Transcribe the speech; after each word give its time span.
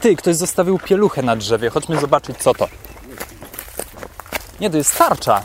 Ty, 0.00 0.16
ktoś 0.16 0.36
zostawił 0.36 0.78
pieluchę 0.78 1.22
na 1.22 1.36
drzewie. 1.36 1.70
Chodźmy 1.70 2.00
zobaczyć, 2.00 2.38
co 2.38 2.54
to. 2.54 2.68
Nie, 4.60 4.70
to 4.70 4.76
jest 4.76 4.98
tarcza. 4.98 5.42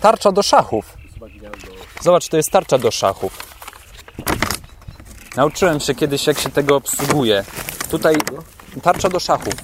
Tarcza 0.00 0.32
do 0.32 0.42
szachów. 0.42 0.96
Zobacz, 2.00 2.28
to 2.28 2.36
jest 2.36 2.50
tarcza 2.50 2.78
do 2.78 2.90
szachów. 2.90 3.54
Nauczyłem 5.36 5.80
się 5.80 5.94
kiedyś, 5.94 6.26
jak 6.26 6.38
się 6.38 6.50
tego 6.50 6.76
obsługuje. 6.76 7.44
Tutaj 7.90 8.14
tarcza 8.82 9.08
do 9.08 9.20
szachów. 9.20 9.54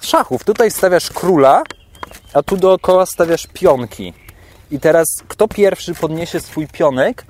Szachów. 0.00 0.44
Tutaj 0.44 0.70
stawiasz 0.70 1.10
króla, 1.10 1.62
a 2.34 2.42
tu 2.42 2.56
dookoła 2.56 3.06
stawiasz 3.06 3.46
pionki. 3.52 4.14
I 4.70 4.80
teraz 4.80 5.06
kto 5.28 5.48
pierwszy 5.48 5.94
podniesie 5.94 6.40
swój 6.40 6.68
pionek 6.68 7.24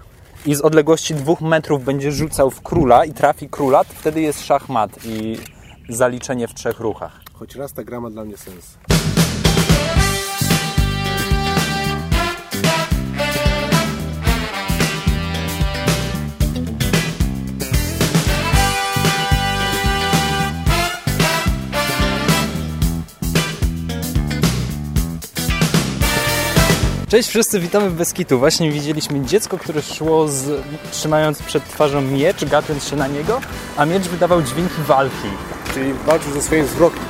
i 0.46 0.54
z 0.54 0.60
odległości 0.60 1.14
dwóch 1.14 1.40
metrów 1.40 1.84
będzie 1.84 2.12
rzucał 2.12 2.50
w 2.50 2.62
króla 2.62 3.04
i 3.04 3.12
trafi 3.12 3.48
króla, 3.48 3.84
wtedy 3.84 4.20
jest 4.20 4.46
szachmat 4.46 4.90
i 5.04 5.38
zaliczenie 5.88 6.48
w 6.48 6.54
trzech 6.54 6.80
ruchach. 6.80 7.20
Choć 7.32 7.54
raz 7.54 7.72
ta 7.72 7.84
gra 7.84 8.00
ma 8.00 8.10
dla 8.10 8.24
mnie 8.24 8.36
sens. 8.36 8.78
Cześć 27.08 27.28
wszyscy, 27.28 27.60
witamy 27.60 27.90
w 27.90 27.94
Beskitu. 27.94 28.38
Właśnie 28.38 28.72
widzieliśmy 28.72 29.20
dziecko, 29.20 29.58
które 29.58 29.82
szło 29.82 30.28
z, 30.28 30.64
trzymając 30.90 31.42
przed 31.42 31.64
twarzą 31.68 32.00
miecz, 32.00 32.44
gapiąc 32.44 32.84
się 32.84 32.96
na 32.96 33.06
niego, 33.06 33.40
a 33.76 33.84
miecz 33.84 34.02
wydawał 34.02 34.42
dźwięki 34.42 34.82
walki. 34.82 35.28
Czyli 35.74 35.92
walczył 35.94 36.32
ze 36.32 36.42
swoim 36.42 36.66
wzrokiem. 36.66 37.02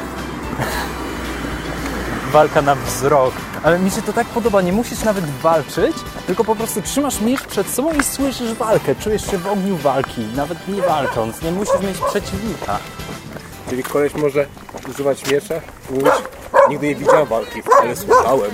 Walka 2.33 2.63
na 2.63 2.75
wzrok. 2.75 3.35
Ale 3.63 3.79
mi 3.79 3.91
się 3.91 4.03
to 4.03 4.13
tak 4.13 4.27
podoba, 4.27 4.63
nie 4.63 4.73
musisz 4.73 5.03
nawet 5.03 5.25
walczyć, 5.25 5.97
tylko 6.27 6.45
po 6.45 6.57
prostu 6.57 6.83
trzymasz 6.83 7.21
miecz 7.21 7.43
przed 7.43 7.67
sobą 7.67 7.93
i 7.93 8.05
słyszysz 8.05 8.55
walkę, 8.55 8.95
czujesz 8.95 9.31
się 9.31 9.39
w 9.39 9.47
ogniu 9.47 9.77
walki, 9.77 10.23
nawet 10.37 10.69
nie 10.69 10.83
walcząc, 10.83 11.43
nie 11.43 11.53
musisz 11.53 11.81
mieć 11.81 11.99
przeciwnika. 12.11 12.79
Czyli 13.71 13.83
koleś 13.83 14.15
może 14.15 14.47
używać 14.91 15.31
miecza 15.31 15.55
i 15.91 15.93
mówić 15.93 16.13
Nigdy 16.69 16.89
nie 16.89 16.95
widziałem 16.95 17.27
walki, 17.27 17.63
ale 17.81 17.97
słyszałem. 17.97 18.51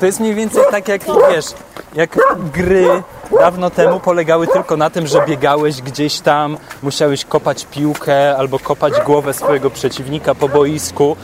To 0.00 0.06
jest 0.06 0.20
mniej 0.20 0.34
więcej 0.34 0.62
tak 0.70 0.88
jak, 0.88 1.02
wiesz, 1.30 1.46
jak 1.94 2.18
gry 2.52 3.02
dawno 3.38 3.70
temu 3.70 4.00
polegały 4.00 4.46
tylko 4.46 4.76
na 4.76 4.90
tym, 4.90 5.06
że 5.06 5.26
biegałeś 5.26 5.82
gdzieś 5.82 6.20
tam, 6.20 6.58
musiałeś 6.82 7.24
kopać 7.24 7.66
piłkę 7.70 8.36
albo 8.36 8.58
kopać 8.58 8.92
głowę 9.06 9.34
swojego 9.34 9.70
przeciwnika 9.70 10.34
po 10.34 10.48
boisku. 10.48 11.16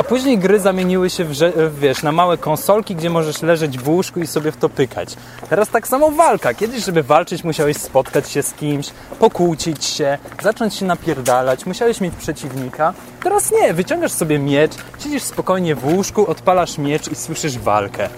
A 0.00 0.02
później 0.02 0.38
gry 0.38 0.60
zamieniły 0.60 1.10
się 1.10 1.24
w, 1.24 1.78
wiesz, 1.80 2.02
na 2.02 2.12
małe 2.12 2.38
konsolki, 2.38 2.94
gdzie 2.96 3.10
możesz 3.10 3.42
leżeć 3.42 3.78
w 3.78 3.88
łóżku 3.88 4.20
i 4.20 4.26
sobie 4.26 4.52
w 4.52 4.56
to 4.56 4.68
pykać. 4.68 5.16
Teraz 5.50 5.68
tak 5.68 5.88
samo 5.88 6.10
walka. 6.10 6.54
Kiedyś, 6.54 6.84
żeby 6.84 7.02
walczyć, 7.02 7.44
musiałeś 7.44 7.76
spotkać 7.76 8.30
się 8.30 8.42
z 8.42 8.52
kimś, 8.52 8.90
pokłócić 9.18 9.84
się, 9.84 10.18
zacząć 10.42 10.74
się 10.74 10.86
napierdalać, 10.86 11.66
musiałeś 11.66 12.00
mieć 12.00 12.14
przeciwnika. 12.14 12.94
Teraz 13.22 13.52
nie, 13.52 13.74
wyciągasz 13.74 14.12
sobie 14.12 14.38
miecz, 14.38 14.72
siedzisz 14.98 15.22
spokojnie 15.22 15.74
w 15.74 15.86
łóżku, 15.86 16.30
odpalasz 16.30 16.78
miecz 16.78 17.08
i 17.08 17.14
słyszysz 17.14 17.58
walkę. 17.58 18.08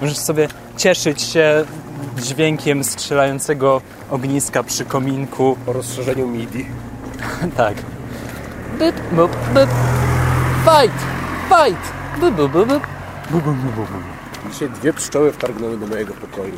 Możesz 0.00 0.18
sobie 0.18 0.48
cieszyć 0.76 1.22
się 1.22 1.64
dźwiękiem 2.18 2.84
strzelającego 2.84 3.80
ogniska 4.10 4.62
przy 4.62 4.84
kominku. 4.84 5.56
Po 5.66 5.72
rozszerzeniu 5.72 6.26
MIDI. 6.26 6.66
tak. 7.56 7.74
Byp, 8.78 8.96
byp, 9.12 9.36
byp. 9.54 9.70
Fight! 10.64 11.15
Fight! 11.48 11.92
Bu, 12.20 12.30
bu, 12.30 12.48
bu, 12.48 12.66
bu. 12.66 12.80
Bu, 13.30 13.40
bu, 13.40 13.52
bu, 13.52 13.70
bu. 13.76 14.50
Dzisiaj 14.50 14.70
dwie 14.70 14.92
pszczoły 14.92 15.32
wtargnęły 15.32 15.78
do 15.78 15.86
mojego 15.86 16.14
pokoju. 16.14 16.54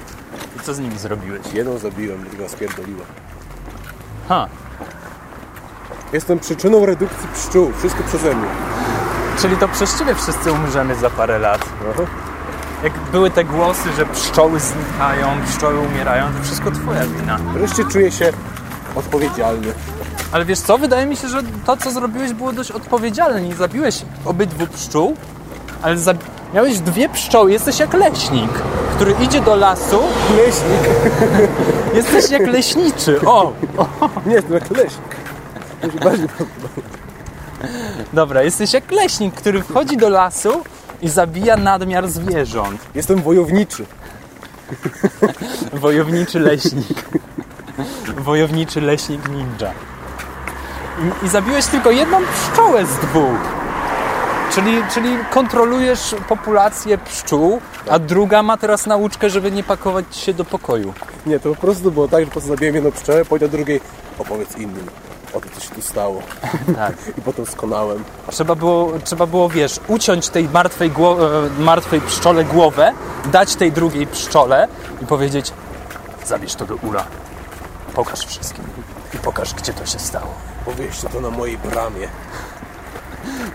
I 0.56 0.60
co 0.60 0.74
z 0.74 0.78
nimi 0.78 0.98
zrobiłeś? 0.98 1.52
Jedną 1.52 1.78
zabiłem, 1.78 2.24
druga 2.30 2.48
spierdoliła. 2.48 3.04
Ha. 4.28 4.48
Jestem 6.12 6.38
przyczyną 6.38 6.86
redukcji 6.86 7.28
pszczół. 7.34 7.72
Wszystko 7.78 8.02
przeze 8.02 8.34
mnie. 8.34 8.48
Czyli 9.40 9.56
to 9.56 9.68
przez 9.68 9.98
ciebie 9.98 10.14
wszyscy 10.14 10.52
umrzemy 10.52 10.94
za 10.94 11.10
parę 11.10 11.38
lat. 11.38 11.68
Aha. 11.90 12.02
Jak 12.82 12.92
były 13.12 13.30
te 13.30 13.44
głosy, 13.44 13.92
że 13.96 14.06
pszczoły 14.06 14.60
znikają, 14.60 15.28
pszczoły 15.46 15.78
umierają, 15.78 16.24
to 16.38 16.44
wszystko 16.44 16.70
twoja 16.70 17.06
wina. 17.06 17.38
Wreszcie 17.38 17.84
czuję 17.84 18.10
się 18.10 18.32
odpowiedzialny. 18.94 19.72
Ale 20.32 20.44
wiesz 20.44 20.58
co, 20.58 20.78
wydaje 20.78 21.06
mi 21.06 21.16
się, 21.16 21.28
że 21.28 21.42
to, 21.66 21.76
co 21.76 21.90
zrobiłeś, 21.90 22.32
było 22.32 22.52
dość 22.52 22.70
odpowiedzialne. 22.70 23.42
Nie 23.42 23.54
zabiłeś 23.54 24.02
obydwu 24.24 24.66
pszczół, 24.66 25.16
ale 25.82 25.96
miałeś 26.54 26.78
dwie 26.78 27.08
pszczoły. 27.08 27.52
Jesteś 27.52 27.78
jak 27.78 27.94
leśnik, 27.94 28.50
który 28.96 29.14
idzie 29.20 29.40
do 29.40 29.56
lasu. 29.56 30.00
Leśnik. 30.36 30.80
Jesteś 31.94 32.30
jak 32.30 32.46
leśniczy. 32.46 33.20
O! 33.26 33.52
o. 33.76 33.88
Nie, 34.26 34.34
jestem 34.34 34.54
jak 34.54 34.70
leśnik. 34.70 35.16
Bardziej. 36.04 36.28
Dobra, 38.12 38.42
jesteś 38.42 38.72
jak 38.72 38.92
leśnik, 38.92 39.34
który 39.34 39.62
wchodzi 39.62 39.96
do 39.96 40.08
lasu 40.08 40.62
i 41.02 41.08
zabija 41.08 41.56
nadmiar 41.56 42.08
zwierząt. 42.08 42.80
Jestem 42.94 43.22
wojowniczy. 43.22 43.86
Wojowniczy 45.72 46.40
leśnik. 46.40 47.04
Wojowniczy 48.16 48.80
leśnik 48.80 49.28
ninja. 49.28 49.72
I, 51.02 51.26
I 51.26 51.28
zabiłeś 51.28 51.66
tylko 51.66 51.90
jedną 51.90 52.18
pszczołę 52.34 52.86
z 52.86 52.96
dwóch. 52.96 53.38
Czyli, 54.54 54.82
czyli 54.94 55.16
kontrolujesz 55.30 56.14
populację 56.28 56.98
pszczół, 56.98 57.60
a 57.90 57.98
druga 57.98 58.42
ma 58.42 58.56
teraz 58.56 58.86
nauczkę, 58.86 59.30
żeby 59.30 59.50
nie 59.50 59.64
pakować 59.64 60.16
się 60.16 60.34
do 60.34 60.44
pokoju. 60.44 60.94
Nie, 61.26 61.40
to 61.40 61.54
po 61.54 61.60
prostu 61.60 61.92
było 61.92 62.08
tak, 62.08 62.20
że 62.20 62.26
po 62.26 62.32
prostu 62.32 62.50
zabiłem 62.50 62.74
jedną 62.74 62.92
pszczołę, 62.92 63.24
powiedział 63.24 63.48
drugiej, 63.48 63.80
opowiedz 64.18 64.56
innym 64.56 64.86
o 65.34 65.40
tym, 65.40 65.50
co 65.54 65.60
się 65.60 65.74
tu 65.74 65.82
stało. 65.82 66.22
Tak. 66.76 66.94
I 67.18 67.20
potem 67.20 67.46
skonałem. 67.46 68.04
Trzeba 68.30 68.54
było, 68.54 68.92
trzeba 69.04 69.26
było 69.26 69.48
wiesz, 69.48 69.80
uciąć 69.88 70.28
tej 70.28 70.48
martwej, 70.48 70.90
e, 71.58 71.62
martwej 71.62 72.00
pszczole 72.00 72.44
głowę, 72.44 72.92
dać 73.32 73.56
tej 73.56 73.72
drugiej 73.72 74.06
pszczole 74.06 74.68
i 75.02 75.06
powiedzieć 75.06 75.52
zabierz 76.26 76.54
to 76.54 76.66
do 76.66 76.76
ula. 76.76 77.04
Pokaż 77.94 78.26
wszystkim. 78.26 78.64
I 79.14 79.18
pokaż, 79.18 79.54
gdzie 79.54 79.72
to 79.72 79.86
się 79.86 79.98
stało. 79.98 80.34
Powieście 80.68 81.08
to 81.08 81.20
na 81.20 81.30
mojej 81.30 81.58
bramie. 81.58 82.08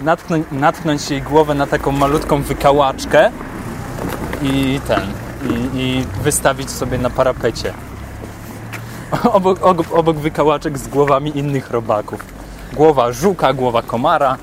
natknąć, 0.02 0.46
natknąć 0.52 1.12
jej 1.12 1.22
głowę 1.22 1.54
na 1.54 1.68
taką 1.68 1.92
malutką 1.92 2.42
wykałaczkę 2.42 3.32
i 4.42 4.80
ten, 4.88 5.02
i, 5.50 5.80
i 5.80 6.06
wystawić 6.24 6.72
sobie 6.72 6.98
na 6.98 7.10
parapecie. 7.10 7.74
Obok, 9.24 9.64
obok, 9.64 9.88
obok 9.92 10.18
wykałaczek 10.18 10.78
z 10.78 10.88
głowami 10.88 11.38
innych 11.38 11.72
robaków. 11.72 12.20
Głowa 12.74 13.12
żuka, 13.12 13.54
głowa 13.54 13.82
komara. 13.82 14.38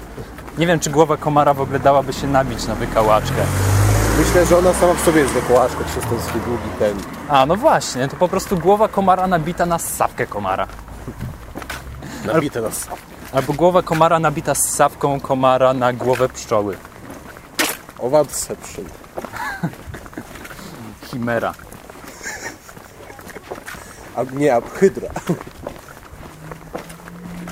Nie 0.59 0.67
wiem, 0.67 0.81
czy 0.81 0.91
głowa 0.91 1.17
komara 1.17 1.55
w 1.55 1.61
ogóle 1.61 1.81
dałaby 1.81 2.13
się 2.13 2.27
nabić 2.27 2.67
na 2.67 2.75
wykałaczkę. 2.75 3.43
Myślę, 4.19 4.47
że 4.47 4.59
ona 4.59 4.73
sama 4.73 4.95
w 4.95 5.01
sobie 5.01 5.21
jest 5.21 5.33
wykołaczka 5.33 5.85
przez 5.85 6.05
ten 6.05 6.21
swój 6.21 6.41
długi 6.41 6.69
ten. 6.79 6.97
A, 7.29 7.47
no 7.47 7.57
właśnie, 7.57 8.09
to 8.09 8.17
po 8.17 8.29
prostu 8.29 8.59
głowa 8.59 8.89
komara 8.89 9.27
nabita 9.27 9.67
na 9.67 9.79
ssawkę 9.79 10.27
komara. 10.27 10.67
Nabite 12.25 12.61
nas. 12.61 12.89
Albo 13.33 13.53
głowa 13.53 13.83
komara 13.83 14.19
nabita 14.19 14.55
ssawką 14.55 15.21
komara 15.21 15.75
na 15.75 15.93
głowę 15.93 16.29
pszczoły. 16.29 16.77
Owadception. 17.99 18.85
Chimera. 21.03 21.55
A 24.17 24.23
nie, 24.33 24.57
a 24.57 24.61
hydra. 24.61 25.09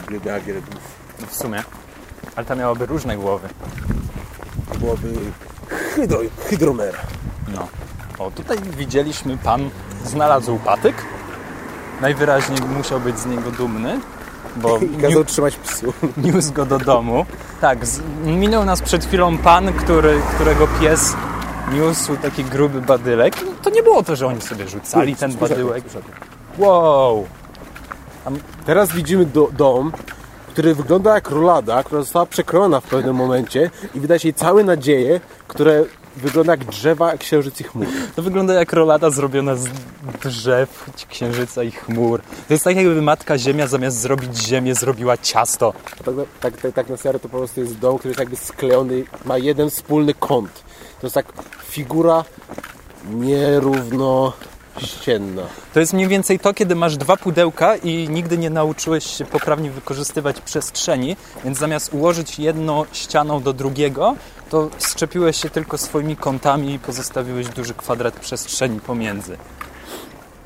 Głów. 0.09 0.99
No 1.21 1.27
w 1.27 1.37
sumie. 1.37 1.63
Ale 2.37 2.47
ta 2.47 2.55
miałaby 2.55 2.87
różne 2.87 3.17
głowy. 3.17 3.49
To 4.73 4.79
byłoby 4.79 5.15
hydro, 5.95 6.19
hydromera. 6.49 6.99
No. 7.49 7.69
O, 8.19 8.31
tutaj 8.31 8.59
widzieliśmy, 8.61 9.37
pan 9.39 9.71
znalazł 10.05 10.59
patyk. 10.59 10.97
Najwyraźniej 12.01 12.61
musiał 12.63 13.01
być 13.01 13.19
z 13.19 13.27
niego 13.27 13.51
dumny, 13.51 14.01
bo 14.59 14.79
kazał 15.03 15.25
trzymać 15.25 15.57
psu. 15.57 15.93
niósł 16.25 16.53
go 16.53 16.67
do 16.67 16.79
domu. 16.79 17.27
Tak, 17.61 17.87
z, 17.87 18.01
minął 18.25 18.65
nas 18.65 18.83
przed 18.83 19.05
chwilą 19.05 19.39
pan, 19.39 19.73
który, 19.73 20.21
którego 20.35 20.69
pies 20.81 21.17
niósł 21.73 22.17
taki 22.17 22.45
gruby 22.45 22.81
badylek. 22.81 23.35
To 23.63 23.71
nie 23.71 23.83
było 23.83 24.03
to, 24.03 24.17
że 24.17 24.27
oni 24.27 24.41
sobie 24.41 24.69
rzucali 24.69 25.17
ten 25.17 25.37
badyłek. 25.37 25.85
Wow! 26.59 27.27
Teraz 28.67 28.93
widzimy 28.93 29.27
do, 29.27 29.49
dom, 29.57 29.93
który 30.49 30.75
wygląda 30.75 31.15
jak 31.15 31.31
rolada, 31.31 31.83
która 31.83 32.01
została 32.01 32.27
przekrojona 32.27 32.81
w 32.81 32.85
pewnym 32.85 33.17
momencie 33.17 33.71
i 33.95 34.01
widać 34.01 34.25
jej 34.25 34.35
całe 34.35 34.65
nadzieje, 34.65 35.21
które 35.49 35.85
wygląda 36.17 36.53
jak 36.53 36.65
drzewa, 36.65 37.17
księżyc 37.17 37.61
i 37.61 37.65
chmury. 37.65 37.89
To 38.17 38.23
wygląda 38.23 38.55
jak 38.55 38.73
rolada 38.73 39.11
zrobiona 39.11 39.57
z 39.57 39.69
drzew, 40.23 40.91
księżyca 41.09 41.63
i 41.63 41.71
chmur. 41.71 42.21
To 42.49 42.55
jest 42.55 42.65
tak 42.65 42.77
jakby 42.77 43.03
Matka 43.03 43.39
Ziemia 43.39 43.67
zamiast 43.67 44.01
zrobić 44.01 44.39
ziemię 44.47 44.75
zrobiła 44.75 45.17
ciasto. 45.17 45.73
Tak, 46.05 46.15
na- 46.17 46.23
tak, 46.41 46.57
tak, 46.57 46.73
tak 46.75 46.89
na 46.89 46.97
serio 46.97 47.19
to 47.19 47.29
po 47.29 47.39
prostu 47.39 47.61
jest 47.61 47.79
dom, 47.79 47.99
który 47.99 48.11
jest 48.11 48.21
jakby 48.21 48.37
sklejony, 48.37 49.05
ma 49.25 49.39
jeden 49.39 49.71
wspólny 49.71 50.15
kąt. 50.15 50.51
To 51.01 51.07
jest 51.07 51.15
tak 51.15 51.27
figura 51.65 52.25
nierównościenna. 53.11 55.43
To 55.75 55.81
jest 55.81 55.93
mniej 55.93 56.09
więcej 56.09 56.39
to, 56.39 56.55
kiedy 56.55 56.75
masz 56.75 56.97
dwa 56.97 57.17
pudełka 57.17 57.77
i 57.77 58.09
nigdy 58.09 58.39
nie 58.39 58.51
nauczyłeś 58.51 59.07
się 59.07 59.25
poprawnie 59.25 59.71
wykorzystywać 59.71 60.41
przestrzeni, 60.41 61.17
więc 61.45 61.59
zamiast 61.59 61.95
ułożyć 61.95 62.39
jedno 62.39 62.87
ścianą 62.93 63.43
do 63.43 63.53
drugiego, 63.53 64.15
to 64.51 64.69
szczepiłeś 64.89 65.37
się 65.43 65.51
tylko 65.51 65.79
swoimi 65.79 66.17
kątami 66.17 66.75
i 66.75 66.79
pozostawiłeś 66.79 67.49
duży 67.49 67.75
kwadrat 67.75 68.15
przestrzeni 68.21 68.81
pomiędzy. 68.81 69.37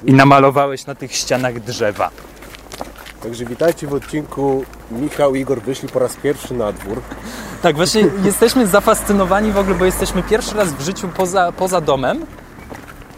I 0.05 0.13
namalowałeś 0.13 0.87
na 0.87 0.95
tych 0.95 1.13
ścianach 1.15 1.61
drzewa. 1.61 2.11
Także 3.23 3.45
witajcie 3.45 3.87
w 3.87 3.95
odcinku 3.95 4.65
Michał 4.91 5.35
i 5.35 5.41
Igor 5.41 5.63
wyszli 5.63 5.89
po 5.89 5.99
raz 5.99 6.17
pierwszy 6.17 6.55
na 6.55 6.73
dwór. 6.73 7.01
Tak, 7.63 7.77
właśnie 7.77 8.05
jesteśmy 8.25 8.67
zafascynowani 8.67 9.53
w 9.53 9.59
ogóle, 9.59 9.75
bo 9.77 9.85
jesteśmy 9.85 10.23
pierwszy 10.23 10.55
raz 10.57 10.73
w 10.73 10.81
życiu 10.81 11.09
poza, 11.09 11.53
poza 11.53 11.81
domem 11.81 12.27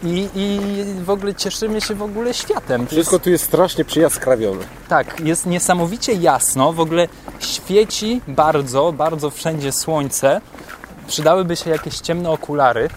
i, 0.03 0.29
i 0.35 0.59
w 1.03 1.09
ogóle 1.09 1.35
cieszymy 1.35 1.81
się 1.81 1.95
w 1.95 2.01
ogóle 2.01 2.33
światem. 2.33 2.81
Jest- 2.81 2.93
Wszystko 2.93 3.19
tu 3.19 3.29
jest 3.29 3.43
strasznie 3.45 3.85
przyjaskrawione. 3.85 4.63
Tak, 4.87 5.19
jest 5.19 5.45
niesamowicie 5.45 6.13
jasno, 6.13 6.73
w 6.73 6.79
ogóle 6.79 7.07
świeci 7.39 8.21
bardzo, 8.27 8.91
bardzo 8.91 9.29
wszędzie 9.29 9.71
słońce. 9.71 10.41
Przydałyby 11.07 11.55
się 11.55 11.69
jakieś 11.69 11.99
ciemne 11.99 12.29
okulary. 12.29 12.89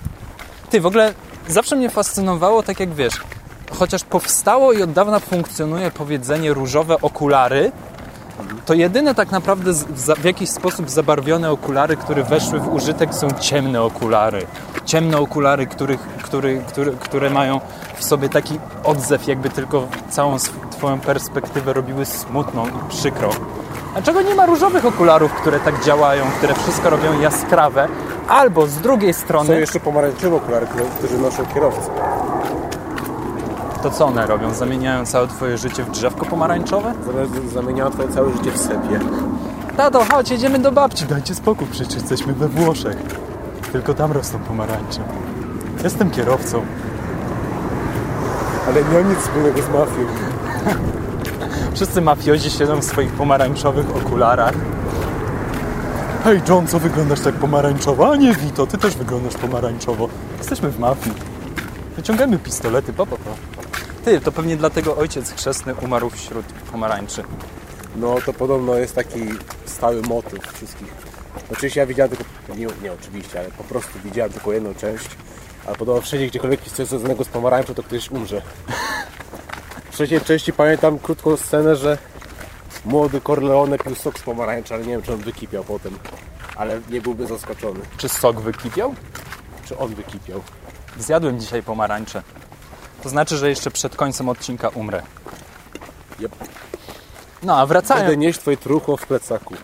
Ty, 0.70 0.80
w 0.80 0.86
ogóle 0.86 1.14
zawsze 1.48 1.76
mnie 1.76 1.90
fascynowało, 1.90 2.62
tak 2.62 2.80
jak 2.80 2.94
wiesz, 2.94 3.14
chociaż 3.78 4.04
powstało 4.04 4.72
i 4.72 4.82
od 4.82 4.92
dawna 4.92 5.20
funkcjonuje 5.20 5.90
powiedzenie 5.90 6.54
różowe 6.54 7.00
okulary, 7.00 7.72
to 8.66 8.74
jedyne 8.74 9.14
tak 9.14 9.30
naprawdę 9.30 9.72
w 10.16 10.24
jakiś 10.24 10.50
sposób 10.50 10.90
zabarwione 10.90 11.50
okulary, 11.50 11.96
które 11.96 12.22
weszły 12.22 12.60
w 12.60 12.68
użytek 12.74 13.14
są 13.14 13.28
ciemne 13.40 13.82
okulary. 13.82 14.46
Ciemne 14.84 15.18
okulary, 15.18 15.66
których, 15.66 16.00
który, 16.00 16.62
który, 16.68 16.92
które 16.92 17.30
mają 17.30 17.60
w 17.96 18.04
sobie 18.04 18.28
taki 18.28 18.58
odzew, 18.84 19.26
jakby 19.26 19.50
tylko 19.50 19.88
całą 20.10 20.34
sw- 20.34 20.68
twoją 20.70 21.00
perspektywę 21.00 21.72
robiły 21.72 22.06
smutną 22.06 22.66
i 22.66 22.88
przykrą. 22.88 23.30
Dlaczego 23.92 24.22
nie 24.22 24.34
ma 24.34 24.46
różowych 24.46 24.84
okularów, 24.86 25.32
które 25.32 25.60
tak 25.60 25.84
działają, 25.84 26.24
które 26.38 26.54
wszystko 26.54 26.90
robią 26.90 27.20
jaskrawe? 27.20 27.88
Albo 28.28 28.66
z 28.66 28.74
drugiej 28.78 29.14
Są 29.14 29.20
strony, 29.20 29.60
jeszcze 29.60 29.80
pomarańczowe 29.80 30.36
okulary, 30.36 30.66
które- 30.66 30.84
którzy 30.98 31.18
noszą 31.18 31.46
kierowcy. 31.54 31.90
to 33.82 33.90
co 33.90 34.06
one 34.06 34.26
robią? 34.26 34.54
Zamieniają 34.54 35.06
całe 35.06 35.28
twoje 35.28 35.58
życie 35.58 35.84
w 35.84 35.90
drzewko 35.90 36.26
pomarańczowe? 36.26 36.94
Zamiast 37.06 37.52
zamieniają 37.54 37.90
twoje 37.90 38.08
całe 38.08 38.32
życie 38.32 38.50
w 38.50 38.58
sepie. 38.58 39.00
Tato, 39.76 40.04
chodź, 40.12 40.30
jedziemy 40.30 40.58
do 40.58 40.72
babci. 40.72 41.04
Dajcie 41.04 41.34
spokój, 41.34 41.66
przecież 41.70 41.94
jesteśmy 41.94 42.32
we 42.32 42.48
Włoszech. 42.48 42.96
Tylko 43.72 43.94
tam 43.94 44.12
rosną 44.12 44.38
pomarańcze. 44.38 45.00
Jestem 45.84 46.10
kierowcą. 46.10 46.62
Ale 48.68 48.84
nie 48.84 48.98
mam 49.02 49.10
nic 49.10 49.18
wspólnego 49.18 49.62
z 49.62 49.68
mafią. 49.68 50.02
Wszyscy 51.74 52.00
mafiozi 52.00 52.50
siedzą 52.50 52.80
w 52.80 52.84
swoich 52.84 53.12
pomarańczowych 53.12 53.96
okularach. 53.96 54.54
Hej 56.24 56.40
John, 56.48 56.66
co 56.66 56.78
wyglądasz 56.78 57.20
tak 57.20 57.34
pomarańczowo? 57.34 58.12
A 58.12 58.16
nie 58.16 58.34
Vito, 58.34 58.66
ty 58.66 58.78
też 58.78 58.96
wyglądasz 58.96 59.34
pomarańczowo. 59.34 60.08
Jesteśmy 60.38 60.70
w 60.70 60.78
mafii. 60.78 61.16
Wyciągamy 61.96 62.38
pistolety, 62.38 62.92
po, 62.92 63.06
po, 63.06 63.16
po. 63.16 63.30
Ty, 64.04 64.20
to 64.20 64.32
pewnie 64.32 64.56
dlatego 64.56 64.96
ojciec 64.96 65.32
chrzestny 65.32 65.74
umarł 65.74 66.10
wśród 66.10 66.46
pomarańczy. 66.72 67.22
No 67.96 68.16
to 68.26 68.32
podobno 68.32 68.74
jest 68.74 68.94
taki 68.94 69.20
stały 69.66 70.02
motyw 70.02 70.52
wszystkich. 70.54 70.88
Oczywiście 71.52 71.80
ja 71.80 71.86
widziałem 71.86 72.10
tylko, 72.10 72.24
nie, 72.56 72.66
nie 72.82 72.92
oczywiście, 72.92 73.40
ale 73.40 73.48
po 73.48 73.64
prostu 73.64 73.98
widziałem 74.04 74.32
tylko 74.32 74.52
jedną 74.52 74.74
część. 74.74 75.08
Ale 75.66 75.76
podobno 75.76 76.02
wszędzie, 76.02 76.26
gdziekolwiek 76.26 76.64
jest 76.64 76.76
coś 76.76 76.86
związanego 76.86 77.24
z 77.24 77.28
pomarańczą, 77.28 77.74
to 77.74 77.82
ktoś 77.82 78.10
umrze. 78.10 78.42
W 79.98 80.00
trzeciej 80.00 80.20
części 80.20 80.52
pamiętam 80.52 80.98
krótką 80.98 81.36
scenę, 81.36 81.76
że 81.76 81.98
młody 82.84 83.20
Corleone 83.20 83.78
pił 83.78 83.94
sok 83.94 84.18
z 84.18 84.22
pomarańczy, 84.22 84.74
ale 84.74 84.82
nie 84.82 84.92
wiem, 84.92 85.02
czy 85.02 85.12
on 85.12 85.18
wykipiał 85.18 85.64
potem. 85.64 85.98
Ale 86.56 86.80
nie 86.90 87.00
byłby 87.00 87.26
zaskoczony, 87.26 87.80
Czy 87.96 88.08
sok 88.08 88.40
wykipiał? 88.40 88.94
czy 89.64 89.78
on 89.78 89.94
wykipiał. 89.94 90.42
Zjadłem 90.98 91.40
dzisiaj 91.40 91.62
pomarańcze. 91.62 92.22
To 93.02 93.08
znaczy, 93.08 93.36
że 93.36 93.48
jeszcze 93.48 93.70
przed 93.70 93.96
końcem 93.96 94.28
odcinka 94.28 94.68
umrę. 94.68 95.02
Yep. 96.20 96.32
No, 97.42 97.58
a 97.58 97.66
wracając... 97.66 98.06
Będę 98.08 98.26
nieść 98.26 98.38
twoje 98.38 98.56
truchło 98.56 98.96
w 98.96 99.06
plecaku. 99.06 99.54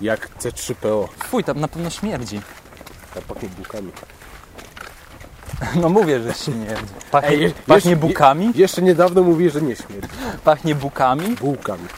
Jak 0.00 0.28
C3PO. 0.38 1.08
Fuj, 1.24 1.44
tam 1.44 1.60
na 1.60 1.68
pewno 1.68 1.90
śmierdzi. 1.90 2.40
Tak 3.14 3.24
pachnie 3.24 3.48
bułkami. 3.48 3.92
No 5.82 5.88
mówię, 5.88 6.22
że 6.22 6.34
śmierdzi. 6.34 6.92
Pachnie, 7.10 7.30
Ej, 7.30 7.54
pachnie 7.66 7.90
jeszcze- 7.90 8.06
bukami? 8.06 8.46
Je, 8.46 8.52
jeszcze 8.54 8.82
niedawno 8.82 9.22
mówiłeś, 9.22 9.52
że 9.52 9.62
nie 9.62 9.76
śmierdzi. 9.76 10.08
Pachnie 10.44 10.74
bukami? 10.74 11.36
Bułkami. 11.36 11.88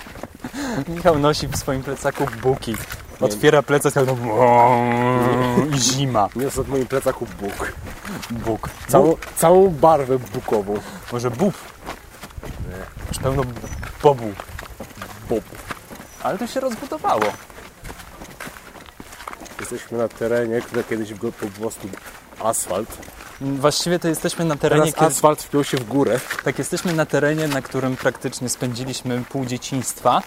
Michał 0.88 1.18
nosi 1.18 1.48
w 1.48 1.56
swoim 1.56 1.82
plecaku 1.82 2.26
buki. 2.42 2.76
Otwiera 3.20 3.62
plecak 3.62 3.94
tak 3.94 4.04
i 5.74 5.78
zima. 5.78 6.28
Niosę 6.36 6.62
w 6.62 6.68
moim 6.68 6.86
plecaku 6.86 7.26
bóg. 7.40 7.72
Buk. 8.30 8.68
Całą, 8.88 9.16
całą 9.36 9.68
barwę 9.70 10.18
bukową. 10.18 10.74
Może 11.12 11.30
bób. 11.30 11.54
Już 13.08 13.18
pełno 13.18 13.42
bobu. 14.02 14.32
Bob. 15.28 15.44
Ale 16.22 16.38
to 16.38 16.46
się 16.46 16.60
rozbudowało. 16.60 17.22
Jesteśmy 19.60 19.98
na 19.98 20.08
terenie, 20.08 20.60
które 20.60 20.84
kiedyś 20.84 21.14
był 21.14 21.32
po 21.32 21.46
prostu 21.46 21.88
asfalt. 22.44 22.98
Właściwie 23.44 23.98
to 23.98 24.08
jesteśmy 24.08 24.44
na 24.44 24.56
terenie, 24.56 24.82
Teraz 24.82 24.94
kiedy, 24.94 25.06
asfalt 25.06 25.42
wpiął 25.42 25.64
się 25.64 25.76
w 25.76 25.84
górę. 25.84 26.20
tak 26.44 26.58
jesteśmy 26.58 26.92
na 26.92 27.06
terenie, 27.06 27.48
na 27.48 27.62
którym 27.62 27.96
praktycznie 27.96 28.48
spędziliśmy 28.48 29.24
pół 29.28 29.46
dzieciństwa, 29.46 30.22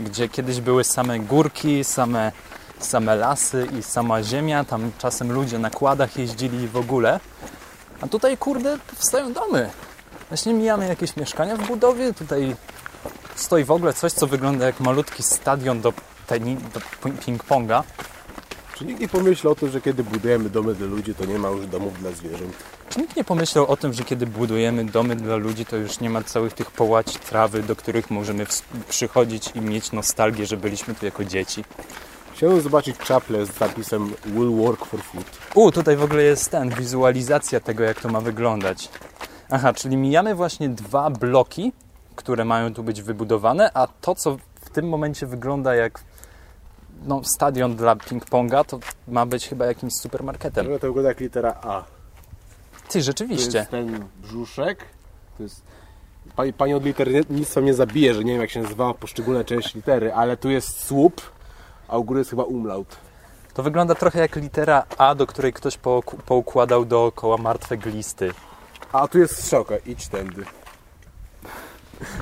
gdzie 0.00 0.28
kiedyś 0.28 0.60
były 0.60 0.84
same 0.84 1.20
górki, 1.20 1.84
same, 1.84 2.32
same 2.78 3.14
lasy 3.16 3.68
i 3.78 3.82
sama 3.82 4.22
ziemia. 4.22 4.64
Tam 4.64 4.90
czasem 4.98 5.32
ludzie 5.32 5.58
na 5.58 5.70
kładach 5.70 6.16
jeździli 6.16 6.68
w 6.68 6.76
ogóle. 6.76 7.20
A 8.00 8.06
tutaj, 8.06 8.36
kurde, 8.38 8.78
powstają 8.90 9.32
domy. 9.32 9.70
Właśnie 10.28 10.54
mijamy 10.54 10.88
jakieś 10.88 11.16
mieszkania 11.16 11.56
w 11.56 11.66
budowie. 11.66 12.14
Tutaj 12.14 12.56
stoi 13.34 13.64
w 13.64 13.70
ogóle 13.70 13.92
coś, 13.92 14.12
co 14.12 14.26
wygląda 14.26 14.66
jak 14.66 14.80
malutki 14.80 15.22
stadion 15.22 15.80
do, 15.80 15.92
do 16.74 16.80
ping-ponga. 17.02 17.82
Czy 18.80 18.86
nikt 18.86 19.00
nie 19.00 19.08
pomyślał 19.08 19.52
o 19.52 19.56
tym, 19.56 19.70
że 19.70 19.80
kiedy 19.80 20.04
budujemy 20.04 20.50
domy 20.50 20.74
dla 20.74 20.86
ludzi, 20.86 21.14
to 21.14 21.24
nie 21.24 21.38
ma 21.38 21.48
już 21.48 21.66
domów 21.66 22.00
dla 22.00 22.10
zwierząt? 22.10 22.54
Czy 22.88 23.00
nikt 23.00 23.16
nie 23.16 23.24
pomyślał 23.24 23.66
o 23.66 23.76
tym, 23.76 23.92
że 23.92 24.04
kiedy 24.04 24.26
budujemy 24.26 24.84
domy 24.84 25.16
dla 25.16 25.36
ludzi, 25.36 25.66
to 25.66 25.76
już 25.76 26.00
nie 26.00 26.10
ma 26.10 26.22
całych 26.22 26.52
tych 26.52 26.70
połaci 26.70 27.18
trawy, 27.18 27.62
do 27.62 27.76
których 27.76 28.10
możemy 28.10 28.46
przychodzić 28.88 29.50
i 29.54 29.60
mieć 29.60 29.92
nostalgię, 29.92 30.46
że 30.46 30.56
byliśmy 30.56 30.94
tu 30.94 31.04
jako 31.04 31.24
dzieci? 31.24 31.64
Chciałem 32.34 32.60
zobaczyć 32.60 32.98
czaplę 32.98 33.46
z 33.46 33.60
napisem 33.60 34.12
Will 34.26 34.56
work 34.56 34.84
for 34.84 35.02
food. 35.02 35.24
U, 35.54 35.72
tutaj 35.72 35.96
w 35.96 36.02
ogóle 36.02 36.22
jest 36.22 36.50
ten, 36.50 36.70
wizualizacja 36.70 37.60
tego, 37.60 37.84
jak 37.84 38.00
to 38.00 38.08
ma 38.08 38.20
wyglądać. 38.20 38.88
Aha, 39.50 39.72
czyli 39.72 39.96
mijamy 39.96 40.34
właśnie 40.34 40.68
dwa 40.68 41.10
bloki, 41.10 41.72
które 42.16 42.44
mają 42.44 42.74
tu 42.74 42.82
być 42.82 43.02
wybudowane, 43.02 43.70
a 43.74 43.86
to, 43.86 44.14
co 44.14 44.36
w 44.60 44.70
tym 44.70 44.88
momencie 44.88 45.26
wygląda 45.26 45.74
jak 45.74 46.00
no, 47.04 47.20
stadion 47.24 47.76
dla 47.76 47.96
ping-ponga, 47.96 48.64
to 48.64 48.78
ma 49.08 49.26
być 49.26 49.48
chyba 49.48 49.66
jakimś 49.66 49.92
supermarketem. 49.94 50.66
To 50.66 50.86
wygląda 50.86 51.08
jak 51.08 51.20
litera 51.20 51.54
A. 51.62 51.82
Ty, 52.88 52.98
To 52.98 53.04
rzeczywiście. 53.04 53.58
jest 53.58 53.70
ten 53.70 54.04
brzuszek. 54.22 54.84
To 55.36 55.42
jest... 55.42 55.62
Pani, 56.36 56.52
pani 56.52 56.74
od 56.74 56.84
liternictwa 56.84 57.60
mnie 57.60 57.74
zabije, 57.74 58.14
że 58.14 58.24
nie 58.24 58.32
wiem 58.32 58.40
jak 58.40 58.50
się 58.50 58.62
nazywa 58.62 58.94
poszczególne 58.94 59.44
części 59.44 59.78
litery, 59.78 60.14
ale 60.14 60.36
tu 60.36 60.50
jest 60.50 60.84
słup, 60.84 61.20
a 61.88 61.98
u 61.98 62.04
góry 62.04 62.20
jest 62.20 62.30
chyba 62.30 62.42
umlaut. 62.44 62.96
To 63.54 63.62
wygląda 63.62 63.94
trochę 63.94 64.18
jak 64.20 64.36
litera 64.36 64.84
A, 64.98 65.14
do 65.14 65.26
której 65.26 65.52
ktoś 65.52 65.78
pouk- 65.78 66.16
poukładał 66.26 66.84
dookoła 66.84 67.36
martwe 67.36 67.76
glisty. 67.76 68.30
A 68.92 69.08
tu 69.08 69.18
jest 69.18 69.42
strzałka, 69.42 69.74
idź 69.86 70.08
tędy. 70.08 70.44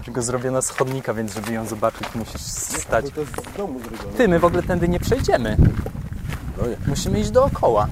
Tylko 0.05 0.23
zrobiona 0.23 0.63
z 0.63 0.71
chodnika, 0.71 1.15
więc 1.15 1.35
żeby 1.35 1.53
ją 1.53 1.67
zobaczyć 1.67 2.15
musisz 2.15 2.41
stać. 2.41 3.07
To 3.15 3.21
jest 3.21 3.33
z 3.33 3.57
domu 3.57 3.81
zrobione. 3.81 4.17
Ty, 4.17 4.29
my 4.29 4.39
w 4.39 4.45
ogóle 4.45 4.63
tędy 4.63 4.89
nie 4.89 5.01
przejdziemy. 5.01 5.57
No 6.59 6.67
nie. 6.67 6.77
Musimy 6.87 7.21
iść 7.21 7.31
dookoła. 7.31 7.89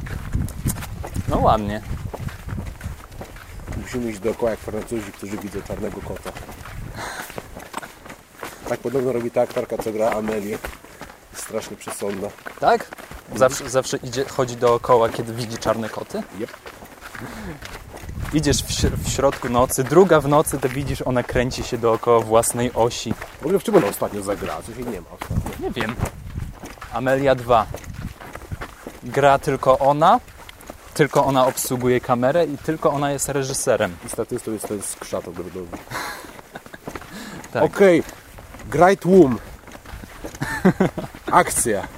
No 1.28 1.38
ładnie. 1.38 1.80
Musimy 3.82 4.10
iść 4.10 4.20
dookoła 4.20 4.50
jak 4.50 4.60
Francuzi, 4.60 5.12
którzy 5.12 5.36
widzą 5.36 5.62
czarnego 5.62 6.00
kota. 6.00 6.32
Tak 8.68 8.80
podobno 8.80 9.12
robi 9.12 9.30
ta 9.30 9.40
aktorka, 9.40 9.78
co 9.78 9.92
gra 9.92 10.10
Amelię 10.10 10.58
Strasznie 11.34 11.76
przesądna. 11.76 12.28
Tak? 12.60 12.90
Zawsze, 13.34 13.70
zawsze 13.70 13.96
idzie, 13.96 14.24
chodzi 14.24 14.56
dookoła, 14.56 15.08
kiedy 15.08 15.32
widzi 15.32 15.58
czarne 15.58 15.88
koty? 15.88 16.22
Yep. 16.40 16.50
Idziesz 18.34 18.62
w, 18.62 18.68
w 19.04 19.08
środku 19.08 19.48
nocy, 19.48 19.84
druga 19.84 20.20
w 20.20 20.28
nocy, 20.28 20.58
to 20.58 20.68
widzisz, 20.68 21.02
ona 21.02 21.22
kręci 21.22 21.62
się 21.62 21.78
dookoła 21.78 22.20
własnej 22.20 22.70
osi. 22.74 23.14
W 23.40 23.42
ogóle 23.42 23.58
w 23.58 23.64
czym 23.64 23.74
ona 23.74 23.86
ostatnio 23.86 24.22
zagrała? 24.22 24.62
Coś 24.62 24.76
jej 24.76 24.86
nie 24.86 25.00
ma 25.00 25.06
ostatnio. 25.20 25.66
Nie 25.66 25.70
wiem. 25.70 25.94
Amelia 26.92 27.34
2. 27.34 27.66
Gra 29.02 29.38
tylko 29.38 29.78
ona, 29.78 30.20
tylko 30.94 31.24
ona 31.24 31.46
obsługuje 31.46 32.00
kamerę 32.00 32.46
i 32.46 32.58
tylko 32.58 32.92
ona 32.92 33.12
jest 33.12 33.28
reżyserem. 33.28 33.96
I 34.06 34.08
statystą 34.08 34.52
jest 34.52 34.68
ten 34.68 34.82
skrzat 34.82 35.28
ogrodowy. 35.28 35.76
Tak. 37.52 37.64
Okej. 37.64 38.02
Great 38.70 39.04
Womb. 39.04 39.40
Akcja. 41.32 41.88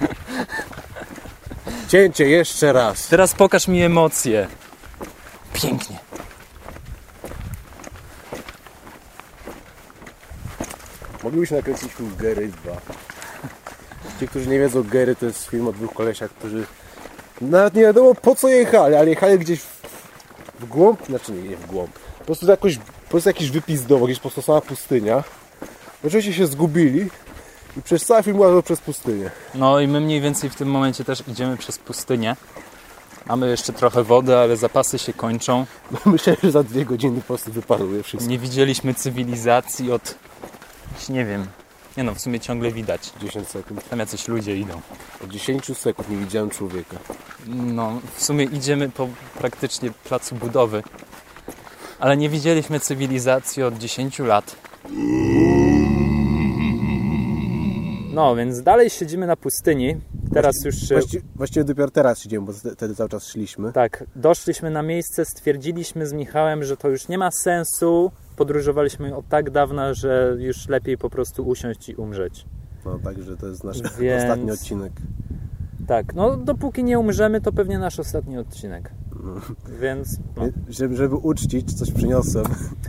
Cięcie 1.88 2.28
jeszcze 2.28 2.72
raz. 2.72 3.08
Teraz 3.08 3.34
pokaż 3.34 3.68
mi 3.68 3.82
emocje. 3.82 4.48
Pięknie. 5.52 5.98
Moglibyśmy 11.28 11.56
nakręcić 11.56 11.92
film 11.92 12.10
Gary 12.18 12.48
2. 12.48 12.72
Ci, 14.20 14.28
którzy 14.28 14.48
nie 14.48 14.58
wiedzą, 14.58 14.82
Gary 14.82 15.16
to 15.16 15.26
jest 15.26 15.46
film 15.46 15.68
o 15.68 15.72
dwóch 15.72 15.94
kolesiach, 15.94 16.30
którzy 16.30 16.66
nawet 17.40 17.74
nie 17.74 17.82
wiadomo 17.82 18.14
po 18.14 18.34
co 18.34 18.48
jechali, 18.48 18.94
ale 18.94 19.10
jechali 19.10 19.38
gdzieś 19.38 19.60
w, 19.60 19.82
w 20.60 20.64
głąb, 20.64 21.06
znaczy 21.06 21.32
nie, 21.32 21.42
nie 21.42 21.56
w 21.56 21.66
głąb. 21.66 21.90
Po 22.18 22.24
prostu 22.24 22.46
jakoś, 22.46 22.76
po 22.78 23.10
prostu 23.10 23.28
jakiś 23.28 23.50
wypizdowo, 23.50 24.06
gdzieś 24.06 24.18
po 24.18 24.22
prostu 24.22 24.42
sama 24.42 24.60
pustynia. 24.60 25.24
Oczywiście 26.04 26.32
się 26.32 26.46
zgubili 26.46 27.10
i 27.76 27.82
przez 27.82 28.04
cały 28.04 28.22
film 28.22 28.38
łażą 28.38 28.62
przez 28.62 28.80
pustynię. 28.80 29.30
No 29.54 29.80
i 29.80 29.88
my 29.88 30.00
mniej 30.00 30.20
więcej 30.20 30.50
w 30.50 30.54
tym 30.54 30.68
momencie 30.68 31.04
też 31.04 31.22
idziemy 31.28 31.56
przez 31.56 31.78
pustynię. 31.78 32.36
Mamy 33.26 33.50
jeszcze 33.50 33.72
trochę 33.72 34.02
wody, 34.02 34.36
ale 34.36 34.56
zapasy 34.56 34.98
się 34.98 35.12
kończą. 35.12 35.66
Myślę, 36.06 36.36
że 36.42 36.50
za 36.50 36.62
dwie 36.62 36.84
godziny 36.84 37.20
po 37.20 37.26
prostu 37.26 37.52
wyparuje 37.52 38.02
wszystko. 38.02 38.30
Nie 38.30 38.38
widzieliśmy 38.38 38.94
cywilizacji 38.94 39.92
od... 39.92 40.14
nie 41.08 41.24
wiem. 41.24 41.46
Nie 41.96 42.04
no, 42.04 42.14
w 42.14 42.20
sumie 42.20 42.40
ciągle 42.40 42.70
widać. 42.70 43.12
10 43.22 43.48
sekund. 43.48 43.88
Tam 43.88 43.98
jacyś 43.98 44.28
ludzie 44.28 44.56
idą. 44.56 44.80
Od 45.24 45.30
10 45.30 45.78
sekund 45.78 46.08
nie 46.10 46.16
widziałem 46.16 46.50
człowieka. 46.50 46.96
No, 47.46 48.00
w 48.14 48.24
sumie 48.24 48.44
idziemy 48.44 48.88
po 48.88 49.08
praktycznie 49.38 49.90
placu 49.90 50.34
budowy. 50.34 50.82
Ale 51.98 52.16
nie 52.16 52.28
widzieliśmy 52.28 52.80
cywilizacji 52.80 53.62
od 53.62 53.78
10 53.78 54.18
lat. 54.18 54.56
No, 58.12 58.36
więc 58.36 58.62
dalej 58.62 58.90
siedzimy 58.90 59.26
na 59.26 59.36
pustyni. 59.36 59.96
Teraz 60.34 60.64
już... 60.64 60.90
e, 60.90 60.94
Właści, 60.94 61.20
właściwie 61.34 61.64
dopiero 61.64 61.90
teraz 61.90 62.26
idziemy, 62.26 62.46
bo 62.46 62.52
wtedy 62.52 62.94
cały 62.94 63.08
czas 63.08 63.26
szliśmy. 63.26 63.72
Tak, 63.72 64.04
doszliśmy 64.16 64.70
na 64.70 64.82
miejsce, 64.82 65.24
stwierdziliśmy 65.24 66.06
z 66.06 66.12
Michałem, 66.12 66.64
że 66.64 66.76
to 66.76 66.88
już 66.88 67.08
nie 67.08 67.18
ma 67.18 67.30
sensu. 67.30 68.10
Podróżowaliśmy 68.38 69.16
od 69.16 69.28
tak 69.28 69.50
dawna, 69.50 69.94
że 69.94 70.36
już 70.38 70.68
lepiej 70.68 70.98
po 70.98 71.10
prostu 71.10 71.48
usiąść 71.48 71.88
i 71.88 71.94
umrzeć. 71.94 72.46
No 72.84 72.98
także 72.98 73.36
to 73.36 73.46
jest 73.46 73.64
nasz 73.64 73.82
Więc- 73.98 74.22
ostatni 74.22 74.50
odcinek. 74.50 74.92
Tak, 75.86 76.14
no 76.14 76.36
dopóki 76.36 76.84
nie 76.84 76.98
umrzemy, 76.98 77.40
to 77.40 77.52
pewnie 77.52 77.78
nasz 77.78 78.00
ostatni 78.00 78.38
odcinek. 78.38 78.90
Więc 79.80 80.18
no. 80.36 80.42
Żeby, 80.68 80.96
żeby 80.96 81.16
uczcić, 81.16 81.74
coś 81.74 81.90
przyniosłem. 81.92 82.46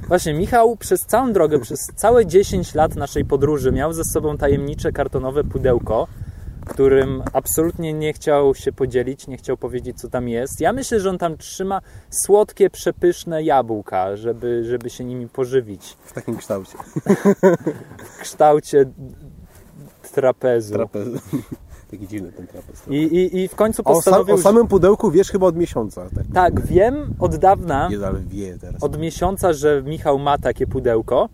właśnie 0.08 0.34
Michał 0.34 0.76
przez 0.76 1.02
całą 1.02 1.34
drogę, 1.34 1.60
przez 1.60 1.80
całe 1.96 2.26
10 2.26 2.76
lat 2.76 2.96
naszej 2.96 3.26
podróży 3.26 3.72
miał 3.72 3.94
ze 3.94 4.04
sobą 4.04 4.38
tajemnicze 4.38 4.92
kartonowe 4.92 5.44
pudełko, 5.44 6.08
którym 6.70 7.24
absolutnie 7.34 7.94
nie 7.94 8.14
chciał 8.14 8.56
się 8.56 8.72
podzielić, 8.72 9.28
nie 9.28 9.38
chciał 9.38 9.58
powiedzieć, 9.58 10.00
co 10.02 10.10
tam 10.10 10.30
jest. 10.30 10.62
Ja 10.62 10.74
myślę, 10.74 11.00
że 11.00 11.10
on 11.10 11.18
tam 11.18 11.38
trzyma 11.38 11.82
słodkie, 12.10 12.70
przepyszne 12.70 13.44
jabłka, 13.44 14.16
żeby, 14.16 14.64
żeby 14.64 14.90
się 14.90 15.04
nimi 15.06 15.28
pożywić. 15.28 15.98
W 16.06 16.14
takim 16.14 16.38
kształcie. 16.38 16.78
W 18.18 18.22
kształcie 18.22 18.86
trapezu. 20.14 20.74
Trapez. 20.74 21.08
Taki 21.92 22.08
dziwny 22.08 22.32
ten 22.32 22.48
trapez. 22.48 22.88
I, 22.88 22.96
i, 22.96 23.38
I 23.44 23.48
w 23.48 23.56
końcu 23.56 23.82
O, 23.86 23.86
sam, 23.86 23.94
postanowił... 23.96 24.36
o 24.36 24.38
samym 24.38 24.68
pudełku 24.68 25.12
wiesz 25.12 25.32
chyba 25.32 25.48
od 25.48 25.56
miesiąca. 25.56 26.02
Tak, 26.16 26.26
Tak, 26.34 26.66
wiem 26.66 27.14
od 27.20 27.36
dawna, 27.36 27.90
ale 28.08 28.20
wie 28.28 28.58
teraz. 28.62 28.84
od 28.84 29.00
miesiąca, 29.00 29.54
że 29.54 29.84
Michał 29.86 30.20
ma 30.20 30.38
takie 30.38 30.68
pudełko. 30.68 31.30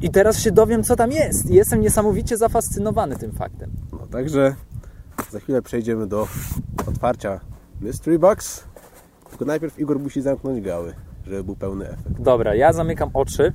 I 0.00 0.10
teraz 0.10 0.38
się 0.38 0.52
dowiem, 0.52 0.84
co 0.84 0.96
tam 0.96 1.12
jest. 1.12 1.50
Jestem 1.50 1.80
niesamowicie 1.80 2.36
zafascynowany 2.36 3.16
tym 3.16 3.32
faktem. 3.32 3.70
No, 3.92 4.06
także 4.06 4.54
za 5.30 5.40
chwilę 5.40 5.62
przejdziemy 5.62 6.06
do 6.06 6.28
otwarcia 6.86 7.40
Mystery 7.80 8.18
Box. 8.18 8.64
Tylko 9.30 9.44
najpierw 9.44 9.78
Igor 9.78 9.98
musi 9.98 10.22
zamknąć 10.22 10.60
gały, 10.60 10.94
żeby 11.26 11.44
był 11.44 11.56
pełny 11.56 11.88
efekt. 11.88 12.20
Dobra, 12.20 12.54
ja 12.54 12.72
zamykam 12.72 13.10
oczy. 13.14 13.52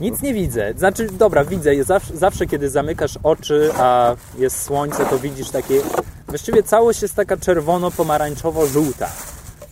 Nic 0.00 0.22
nie 0.22 0.34
widzę. 0.34 0.74
Znaczy, 0.76 1.06
dobra, 1.06 1.44
widzę. 1.44 1.84
Zawsze, 1.84 2.16
zawsze 2.16 2.46
kiedy 2.46 2.70
zamykasz 2.70 3.18
oczy, 3.22 3.70
a 3.78 4.16
jest 4.38 4.62
słońce, 4.62 5.06
to 5.06 5.18
widzisz 5.18 5.50
takie... 5.50 5.80
Właściwie 6.28 6.62
całość 6.62 7.02
jest 7.02 7.14
taka 7.14 7.36
czerwono-pomarańczowo-żółta. 7.36 9.06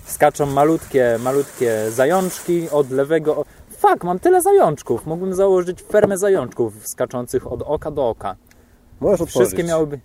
Skaczą 0.07 0.47
malutkie, 0.47 1.19
malutkie 1.23 1.91
zajączki 1.91 2.71
od 2.71 2.91
lewego... 2.91 3.45
Fuck, 3.83 4.05
mam 4.05 4.19
tyle 4.19 4.43
zajączków. 4.43 5.07
Mógłbym 5.07 5.35
założyć 5.35 5.83
fermę 5.83 6.19
zajączków 6.19 6.89
skaczących 6.89 7.53
od 7.53 7.63
oka 7.63 7.91
do 7.91 8.09
oka. 8.09 8.37
Możesz. 9.01 9.29
Wszystkie 9.29 9.65
miałyby... 9.65 10.01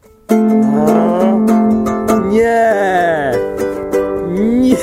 Nie! 2.30 3.32
Nie! 4.28 4.78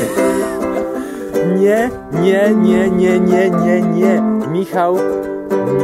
Nie, 1.56 1.90
nie, 2.12 2.50
nie, 2.54 2.90
nie, 2.90 3.20
nie, 3.20 3.50
nie, 3.50 3.82
nie. 3.82 4.22
Michał 4.48 4.96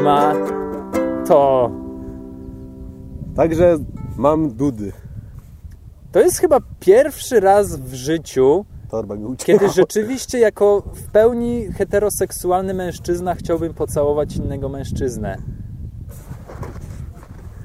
ma 0.05 0.35
to. 1.27 1.71
Także 3.37 3.79
mam 4.17 4.51
dudy. 4.51 4.93
To 6.13 6.21
jest 6.21 6.39
chyba 6.39 6.59
pierwszy 6.81 7.41
raz 7.41 7.77
w 7.77 7.95
życiu, 7.95 8.65
Torba 8.91 9.17
mi 9.17 9.25
uciekła. 9.25 9.61
kiedy 9.61 9.73
rzeczywiście 9.73 10.39
jako 10.39 10.83
w 10.95 11.11
pełni 11.11 11.73
heteroseksualny 11.73 12.75
mężczyzna 12.75 13.35
chciałbym 13.35 13.75
pocałować 13.75 14.37
innego 14.37 14.69
mężczyznę. 14.69 15.37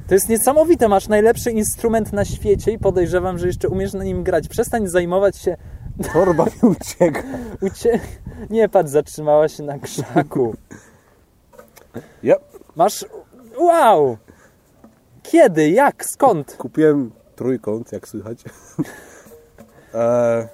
To 0.07 0.13
jest 0.13 0.29
niesamowite, 0.29 0.87
masz 0.87 1.07
najlepszy 1.07 1.51
instrument 1.51 2.13
na 2.13 2.25
świecie 2.25 2.71
i 2.71 2.79
podejrzewam, 2.79 3.37
że 3.37 3.47
jeszcze 3.47 3.69
umiesz 3.69 3.93
na 3.93 4.03
nim 4.03 4.23
grać. 4.23 4.47
Przestań 4.47 4.87
zajmować 4.87 5.37
się 5.37 5.57
Torba 6.13 6.45
mi 6.45 6.69
uciekła. 6.69 7.23
Ucie... 7.61 7.99
Nie 8.49 8.69
patrz, 8.69 8.89
zatrzymała 8.89 9.47
się 9.47 9.63
na 9.63 9.79
krzaku. 9.79 10.55
Ja 12.23 12.35
Masz... 12.75 13.05
Wow! 13.59 14.17
Kiedy? 15.23 15.69
Jak? 15.69 16.05
Skąd? 16.05 16.55
kupiłem 16.55 17.11
trójkąt, 17.35 17.91
jak 17.91 18.07
słychać. 18.07 18.43
e, 19.93 20.47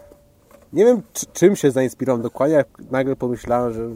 nie 0.73 0.85
wiem, 0.85 1.01
czy, 1.13 1.25
czym 1.25 1.55
się 1.55 1.71
zainspirowałem 1.71 2.21
dokładnie, 2.21 2.55
jak 2.55 2.67
nagle 2.91 3.15
pomyślałem, 3.15 3.73
że 3.73 3.89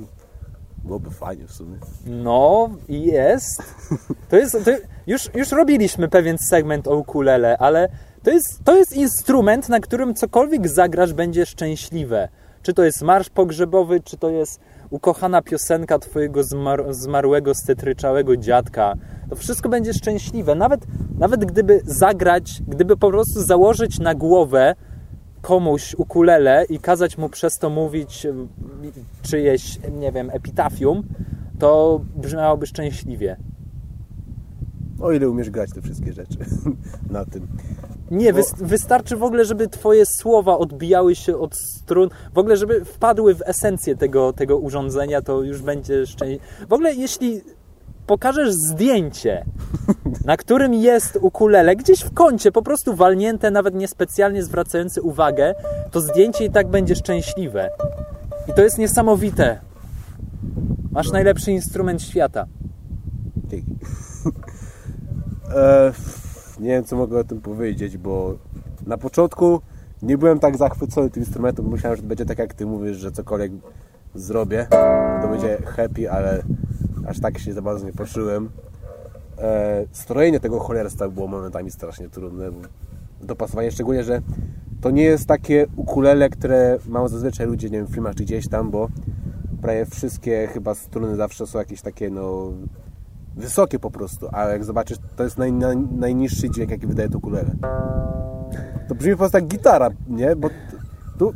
byłoby 0.83 1.11
fajnie 1.11 1.47
w 1.47 1.51
sumie. 1.51 1.77
No, 2.05 2.69
jest. 2.89 3.63
To 4.29 4.37
jest... 4.37 4.57
To 4.65 4.71
już, 5.07 5.29
już 5.35 5.51
robiliśmy 5.51 6.07
pewien 6.07 6.37
segment 6.37 6.87
o 6.87 6.95
ukulele, 6.95 7.57
ale 7.57 7.89
to 8.23 8.31
jest, 8.31 8.63
to 8.63 8.77
jest 8.77 8.95
instrument, 8.95 9.69
na 9.69 9.79
którym 9.79 10.13
cokolwiek 10.13 10.67
zagrasz 10.67 11.13
będzie 11.13 11.45
szczęśliwe. 11.45 12.29
Czy 12.61 12.73
to 12.73 12.83
jest 12.83 13.01
marsz 13.01 13.29
pogrzebowy, 13.29 14.01
czy 14.03 14.17
to 14.17 14.29
jest 14.29 14.59
ukochana 14.89 15.41
piosenka 15.41 15.99
twojego 15.99 16.43
zmar 16.43 16.93
zmarłego, 16.93 17.55
stetryczałego 17.55 18.37
dziadka. 18.37 18.93
To 19.29 19.35
wszystko 19.35 19.69
będzie 19.69 19.93
szczęśliwe. 19.93 20.55
Nawet, 20.55 20.81
nawet 21.17 21.45
gdyby 21.45 21.81
zagrać, 21.85 22.61
gdyby 22.67 22.97
po 22.97 23.09
prostu 23.09 23.41
założyć 23.41 23.99
na 23.99 24.15
głowę 24.15 24.75
komuś 25.45 25.93
ukulele 25.93 26.65
i 26.69 26.79
kazać 26.79 27.17
mu 27.17 27.29
przez 27.29 27.57
to 27.57 27.69
mówić 27.69 28.25
y, 28.25 28.33
czyjeś, 29.21 29.79
nie 29.91 30.11
wiem, 30.11 30.29
epitafium, 30.33 31.03
to 31.59 32.01
brzmiałoby 32.15 32.67
szczęśliwie. 32.67 33.37
O 35.01 35.11
ile 35.11 35.29
umiesz 35.29 35.49
grać 35.49 35.69
te 35.73 35.81
wszystkie 35.81 36.13
rzeczy 36.13 36.37
na 37.09 37.25
tym. 37.25 37.47
Nie, 38.11 38.33
Bo- 38.33 38.39
wys- 38.39 38.63
wystarczy 38.63 39.17
w 39.17 39.23
ogóle, 39.23 39.45
żeby 39.45 39.67
twoje 39.67 40.03
słowa 40.05 40.57
odbijały 40.57 41.15
się 41.15 41.37
od 41.37 41.55
strun, 41.55 42.09
w 42.33 42.37
ogóle, 42.37 42.57
żeby 42.57 42.85
wpadły 42.85 43.35
w 43.35 43.41
esencję 43.45 43.95
tego, 43.95 44.33
tego 44.33 44.57
urządzenia, 44.57 45.21
to 45.21 45.43
już 45.43 45.61
będzie 45.61 46.05
szczęście. 46.05 46.45
W 46.69 46.73
ogóle, 46.73 46.93
jeśli 46.93 47.41
pokażesz 48.07 48.53
zdjęcie, 48.53 49.45
na 50.25 50.37
którym 50.37 50.73
jest 50.73 51.17
ukulele, 51.21 51.75
gdzieś 51.75 51.99
w 51.99 52.13
kącie, 52.13 52.51
po 52.51 52.61
prostu 52.61 52.95
walnięte, 52.95 53.51
nawet 53.51 53.75
niespecjalnie 53.75 54.43
zwracające 54.43 55.01
uwagę, 55.01 55.55
to 55.91 56.01
zdjęcie 56.01 56.45
i 56.45 56.51
tak 56.51 56.67
będzie 56.67 56.95
szczęśliwe. 56.95 57.69
I 58.47 58.53
to 58.53 58.61
jest 58.61 58.77
niesamowite. 58.77 59.59
Masz 60.91 61.11
najlepszy 61.11 61.51
instrument 61.51 62.01
świata. 62.01 62.45
E, 65.55 65.93
nie 66.59 66.69
wiem, 66.69 66.83
co 66.83 66.95
mogę 66.95 67.19
o 67.19 67.23
tym 67.23 67.41
powiedzieć, 67.41 67.97
bo 67.97 68.37
na 68.87 68.97
początku 68.97 69.61
nie 70.01 70.17
byłem 70.17 70.39
tak 70.39 70.57
zachwycony 70.57 71.09
tym 71.09 71.23
instrumentem. 71.23 71.69
Myślałem, 71.69 71.95
że 71.95 72.01
to 72.01 72.07
będzie 72.07 72.25
tak, 72.25 72.39
jak 72.39 72.53
ty 72.53 72.65
mówisz, 72.65 72.97
że 72.97 73.11
cokolwiek 73.11 73.51
zrobię, 74.15 74.67
to 75.21 75.27
będzie 75.27 75.57
happy, 75.65 76.11
ale 76.11 76.43
aż 77.07 77.19
tak 77.19 77.39
się 77.39 77.53
za 77.53 77.61
bardzo 77.61 77.85
nie 77.85 77.93
poczułem. 77.93 78.49
E, 79.37 79.85
strojenie 79.91 80.39
tego 80.39 80.59
cholerstwa 80.59 81.09
było 81.09 81.27
momentami 81.27 81.71
strasznie 81.71 82.09
trudne. 82.09 82.45
Dopasowanie, 83.21 83.71
szczególnie, 83.71 84.03
że 84.03 84.21
to 84.81 84.91
nie 84.91 85.03
jest 85.03 85.27
takie 85.27 85.65
ukulele, 85.75 86.29
które 86.29 86.77
mają 86.87 87.07
zazwyczaj 87.07 87.47
ludzie, 87.47 87.69
nie 87.69 87.77
wiem, 87.77 87.87
w 87.87 87.93
filmach 87.93 88.15
czy 88.15 88.23
gdzieś 88.23 88.47
tam, 88.49 88.71
bo 88.71 88.89
prawie 89.61 89.85
wszystkie 89.85 90.47
chyba 90.47 90.75
struny 90.75 91.15
zawsze 91.15 91.47
są 91.47 91.59
jakieś 91.59 91.81
takie, 91.81 92.09
no, 92.09 92.51
wysokie 93.35 93.79
po 93.79 93.91
prostu, 93.91 94.27
a 94.31 94.43
jak 94.49 94.63
zobaczysz, 94.63 94.97
to 95.15 95.23
jest 95.23 95.37
naj, 95.37 95.51
naj, 95.53 95.77
najniższy 95.77 96.49
dźwięk, 96.49 96.71
jaki 96.71 96.87
wydaje 96.87 97.09
to 97.09 97.17
ukulele. 97.17 97.51
To 98.87 98.95
brzmi 98.95 99.11
po 99.11 99.17
prostu 99.17 99.37
jak 99.37 99.47
gitara, 99.47 99.89
nie? 100.07 100.35
Bo 100.35 100.49
tu 101.19 101.33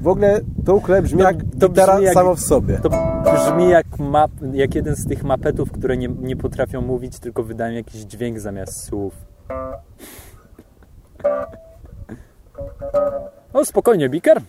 w 0.00 0.08
ogóle 0.08 0.40
to 0.64 0.74
ukulele 0.74 1.02
brzmi 1.02 1.18
To- 1.18 1.24
jak 1.24 1.36
to 1.60 1.68
gitara 1.68 1.92
brzmi 1.92 2.04
jak- 2.04 2.14
samo 2.14 2.34
w 2.34 2.40
sobie. 2.40 2.78
To 2.78 2.90
brzmi 3.50 3.70
jak, 3.70 3.98
map, 3.98 4.30
jak 4.52 4.74
jeden 4.74 4.96
z 4.96 5.06
tych 5.06 5.24
mapetów, 5.24 5.72
które 5.72 5.96
nie, 5.96 6.08
nie 6.08 6.36
potrafią 6.36 6.80
mówić, 6.80 7.18
tylko 7.18 7.42
wydają 7.42 7.74
jakiś 7.74 8.00
dźwięk 8.00 8.40
zamiast 8.40 8.84
słów. 8.84 9.14
O, 13.52 13.64
spokojnie, 13.64 14.08
Biker. 14.08 14.40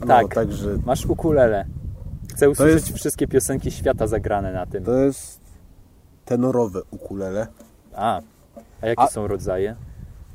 No, 0.00 0.06
tak. 0.06 0.34
także 0.34 0.78
Masz 0.86 1.06
ukulele. 1.06 1.64
Chcę 2.30 2.50
usłyszeć 2.50 2.86
jest- 2.88 2.98
wszystkie 2.98 3.28
piosenki 3.28 3.70
świata 3.70 4.06
zagrane 4.06 4.52
na 4.52 4.66
tym. 4.66 4.84
to 4.84 4.92
jest 4.98 5.40
tenorowe 6.24 6.80
ukulele. 6.90 7.46
A, 7.94 8.20
a 8.80 8.86
jakie 8.86 9.02
A- 9.02 9.06
są 9.06 9.26
rodzaje? 9.26 9.76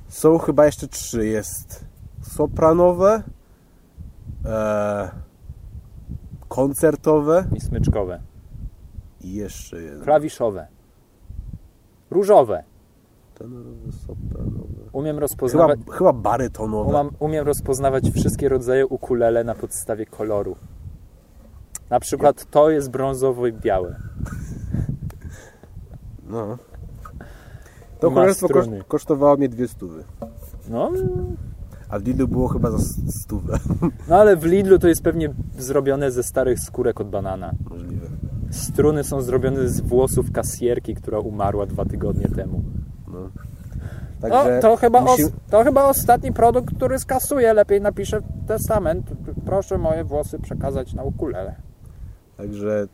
Są 0.10 0.38
chyba 0.38 0.66
jeszcze 0.66 0.88
trzy. 0.88 1.26
Jest 1.28 1.86
sopranowe, 2.22 3.24
e, 4.46 5.12
koncertowe 6.48 7.46
I 7.56 7.62
smyczkowe. 7.62 8.20
i 9.22 9.34
jeszcze 9.34 9.82
jedno. 9.82 10.04
Klawiszowe. 10.04 10.68
Różowe. 12.12 12.64
Tenorowe, 13.36 13.92
sopranowe. 13.92 14.64
Umiem 14.92 15.16
Chyba, 15.16 15.22
rozpoznawać, 15.22 15.80
chyba 15.92 16.14
barytonowe. 16.14 16.90
umam, 16.90 17.12
umiem 17.20 17.46
rozpoznawać 17.46 18.04
wszystkie 18.12 18.50
rodzaje 18.50 18.88
ukulele 18.88 19.44
na 19.44 19.56
podstawie 19.56 20.06
koloru. 20.06 20.56
Na 21.90 22.00
przykład 22.00 22.46
to 22.52 22.70
jest 22.70 22.90
brązowe 22.90 23.50
i 23.50 23.54
białe. 23.54 23.96
No. 26.28 26.58
To 28.00 28.12
kosztowało 28.88 29.38
mnie 29.38 29.50
dwie 29.50 29.68
stówy. 29.68 30.04
No, 30.70 30.92
A 31.94 32.00
w 32.00 32.06
Lidlu 32.06 32.28
było 32.28 32.48
chyba 32.48 32.72
za 32.72 32.78
stówę. 33.10 33.60
no 34.10 34.16
ale 34.16 34.36
w 34.36 34.44
Lidlu 34.44 34.80
to 34.80 34.88
jest 34.88 35.04
pewnie 35.04 35.34
zrobione 35.58 36.12
ze 36.12 36.24
starych 36.24 36.60
skórek 36.60 37.02
od 37.02 37.10
banana. 37.10 37.52
Możliwe. 37.70 38.08
Struny 38.52 39.04
są 39.04 39.22
zrobione 39.22 39.70
z 39.70 39.82
włosów 39.82 40.32
kasjerki, 40.32 40.96
która 40.96 41.20
umarła 41.20 41.66
dwa 41.66 41.86
tygodnie 41.86 42.28
temu. 42.28 42.64
No. 43.08 43.20
No, 43.20 44.30
Także 44.30 44.60
to, 44.62 44.76
chyba 44.76 45.02
musi- 45.02 45.32
to 45.50 45.64
chyba 45.64 45.86
ostatni 45.86 46.32
produkt, 46.32 46.76
który 46.76 47.00
skasuje. 47.00 47.54
Lepiej 47.54 47.82
napiszę 47.82 48.20
testament. 48.48 49.12
Proszę 49.46 49.78
moje 49.78 50.04
włosy 50.04 50.40
przekazać 50.40 50.94
na 50.94 51.04
ukulele. 51.04 51.56
Także 52.38 52.88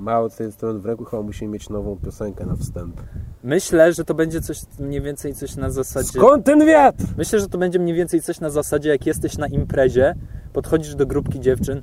mało 0.00 0.28
ten 0.28 0.46
instrument 0.46 0.82
w 0.82 0.86
ręku 0.86 1.04
chyba 1.04 1.22
musimy 1.22 1.52
mieć 1.52 1.68
nową 1.68 1.96
piosenkę 1.96 2.46
na 2.46 2.56
wstęp. 2.56 3.00
Myślę, 3.42 3.92
że 3.92 4.04
to 4.04 4.14
będzie 4.14 4.40
coś 4.40 4.60
mniej 4.78 5.00
więcej 5.00 5.34
coś 5.34 5.56
na 5.56 5.70
zasadzie. 5.70 6.08
Skąd 6.08 6.44
ten 6.44 6.66
wiatr? 6.66 7.04
Myślę, 7.18 7.40
że 7.40 7.48
to 7.48 7.58
będzie 7.58 7.78
mniej 7.78 7.94
więcej 7.94 8.20
coś 8.20 8.40
na 8.40 8.50
zasadzie, 8.50 8.90
jak 8.90 9.06
jesteś 9.06 9.38
na 9.38 9.46
imprezie, 9.46 10.14
podchodzisz 10.52 10.94
do 10.94 11.06
grupki 11.06 11.40
dziewczyn. 11.40 11.82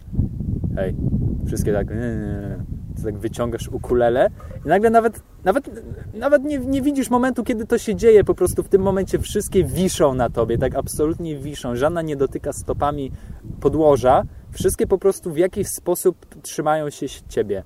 Hej, 0.76 0.96
wszystkie 1.48 1.74
tak. 1.74 1.88
Ty 2.96 3.04
tak 3.04 3.18
wyciągasz 3.18 3.68
ukulele 3.68 4.30
i 4.66 4.68
nagle 4.68 4.90
nawet, 4.90 5.22
nawet, 5.44 5.70
nawet 6.14 6.44
nie, 6.44 6.58
nie 6.58 6.82
widzisz 6.82 7.10
momentu, 7.10 7.44
kiedy 7.44 7.66
to 7.66 7.78
się 7.78 7.96
dzieje. 7.96 8.24
Po 8.24 8.36
prostu 8.36 8.64
w 8.64 8.70
tym 8.70 8.82
momencie 8.82 9.20
wszystkie 9.20 9.64
wiszą 9.64 10.14
na 10.14 10.30
tobie, 10.30 10.58
tak 10.58 10.76
absolutnie 10.76 11.38
wiszą. 11.38 11.76
Żadna 11.76 12.02
nie 12.02 12.16
dotyka 12.16 12.54
stopami 12.54 13.12
podłoża. 13.62 14.24
Wszystkie 14.52 14.88
po 14.88 14.98
prostu 14.98 15.32
w 15.32 15.38
jakiś 15.38 15.68
sposób 15.68 16.42
trzymają 16.42 16.90
się 16.90 17.06
ciebie. 17.30 17.64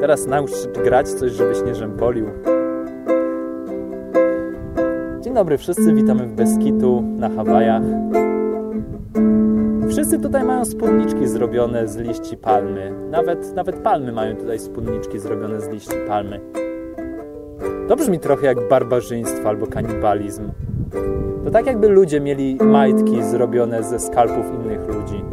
Teraz 0.00 0.26
naucz 0.26 0.50
grać 0.84 1.08
coś, 1.08 1.32
żebyś 1.32 1.62
nie 1.62 1.74
rzępolił. 1.74 2.26
Dzień 5.20 5.34
dobry 5.34 5.58
wszyscy, 5.58 5.94
witamy 5.94 6.26
w 6.26 6.32
Beskitu 6.32 7.02
na 7.02 7.28
Hawajach. 7.28 7.82
Wszyscy 9.88 10.18
tutaj 10.18 10.44
mają 10.44 10.64
spódniczki 10.64 11.26
zrobione 11.26 11.88
z 11.88 11.96
liści 11.96 12.36
palmy. 12.36 12.92
Nawet, 13.10 13.54
nawet 13.54 13.76
palmy 13.76 14.12
mają 14.12 14.36
tutaj 14.36 14.58
spódniczki 14.58 15.18
zrobione 15.18 15.60
z 15.60 15.68
liści 15.68 15.96
palmy. 16.08 16.40
To 17.88 17.96
brzmi 17.96 18.18
trochę 18.18 18.46
jak 18.46 18.68
barbarzyństwo 18.68 19.48
albo 19.48 19.66
kanibalizm. 19.66 20.50
To 21.44 21.50
tak 21.50 21.66
jakby 21.66 21.88
ludzie 21.88 22.20
mieli 22.20 22.56
majtki 22.56 23.22
zrobione 23.22 23.82
ze 23.82 23.98
skalpów 23.98 24.46
innych 24.54 24.88
ludzi. 24.88 25.24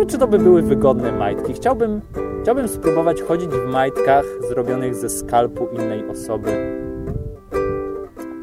Ciekawe, 0.00 0.12
czy 0.12 0.18
to 0.18 0.28
by 0.28 0.38
były 0.38 0.62
wygodne 0.62 1.12
majtki. 1.12 1.52
Chciałbym, 1.52 2.00
chciałbym 2.42 2.68
spróbować 2.68 3.22
chodzić 3.22 3.50
w 3.50 3.66
majtkach 3.66 4.24
zrobionych 4.48 4.94
ze 4.94 5.08
skalpu 5.08 5.68
innej 5.72 6.08
osoby. 6.08 6.50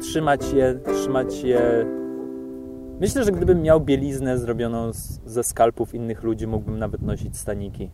Trzymać 0.00 0.52
je, 0.52 0.80
trzymać 0.94 1.42
je. 1.42 1.86
Myślę, 3.00 3.24
że 3.24 3.32
gdybym 3.32 3.62
miał 3.62 3.80
bieliznę 3.80 4.38
zrobioną 4.38 4.92
z, 4.92 5.20
ze 5.26 5.44
skalpów 5.44 5.94
innych 5.94 6.22
ludzi, 6.22 6.46
mógłbym 6.46 6.78
nawet 6.78 7.02
nosić 7.02 7.36
staniki. 7.36 7.90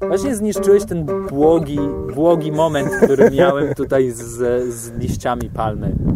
Właśnie 0.00 0.34
zniszczyłeś 0.34 0.84
ten 0.84 1.06
błogi, 1.30 1.78
błogi 2.14 2.52
moment, 2.52 2.90
który 3.02 3.30
miałem 3.30 3.74
tutaj 3.74 4.10
z, 4.10 4.64
z 4.74 4.92
liściami 4.98 5.50
palmy. 5.54 6.09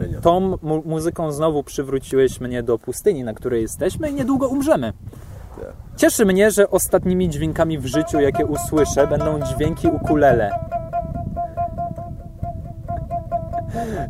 Niszczenia. 0.00 0.20
Tą 0.20 0.40
mu- 0.62 0.82
muzyką 0.84 1.32
znowu 1.32 1.62
przywróciłeś 1.64 2.40
mnie 2.40 2.62
do 2.62 2.78
pustyni, 2.78 3.24
na 3.24 3.34
której 3.34 3.62
jesteśmy 3.62 4.10
i 4.10 4.14
niedługo 4.14 4.48
umrzemy. 4.48 4.92
Cieszy 5.96 6.26
mnie, 6.26 6.50
że 6.50 6.70
ostatnimi 6.70 7.28
dźwiękami 7.30 7.78
w 7.78 7.86
życiu, 7.86 8.20
jakie 8.20 8.46
usłyszę, 8.46 9.06
będą 9.06 9.40
dźwięki 9.42 9.88
ukulele. 9.88 10.50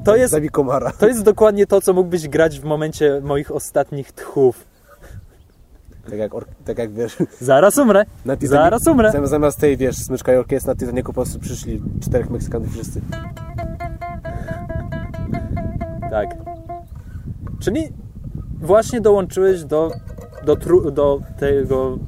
To 0.05 0.16
jest, 0.16 0.35
to 0.98 1.07
jest 1.09 1.22
dokładnie 1.22 1.66
to, 1.66 1.81
co 1.81 1.92
mógłbyś 1.92 2.29
grać 2.29 2.61
w 2.61 2.64
momencie 2.64 3.20
moich 3.24 3.50
ostatnich 3.50 4.12
tchów. 4.12 4.64
Tak 6.11 6.18
jak, 6.18 6.33
tak 6.64 6.79
jak 6.79 6.92
wiesz, 6.92 7.16
Zaraz 7.40 7.79
umrę. 7.79 8.05
na 8.24 8.37
Titanic- 8.37 8.48
Zaraz 8.48 8.87
umrę. 8.87 9.12
zam- 9.12 9.26
Zamiast 9.26 9.59
tej, 9.59 9.76
wiesz, 9.76 9.96
smyczka 9.96 10.33
i 10.35 10.37
orkiestra 10.37 10.72
na 10.74 10.79
Titanicu 10.81 11.07
po 11.07 11.12
prostu 11.12 11.38
przyszli 11.38 11.83
czterech 12.03 12.31
Meksykanów 12.31 12.72
wszyscy. 12.72 13.00
Tak. 16.11 16.37
Czyli 17.61 17.88
właśnie 18.61 19.01
dołączyłeś 19.01 19.64
do, 19.64 19.90
do, 20.44 20.57
tru, 20.57 20.90
do 20.90 21.20
tego 21.38 21.99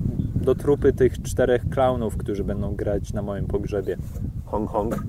do 0.42 0.54
trupy 0.54 0.92
tych 0.92 1.22
czterech 1.22 1.68
klaunów, 1.70 2.16
którzy 2.16 2.44
będą 2.44 2.74
grać 2.74 3.12
na 3.12 3.22
moim 3.22 3.46
pogrzebie. 3.46 3.96
Hong 4.44 4.70
Hong. 4.70 5.02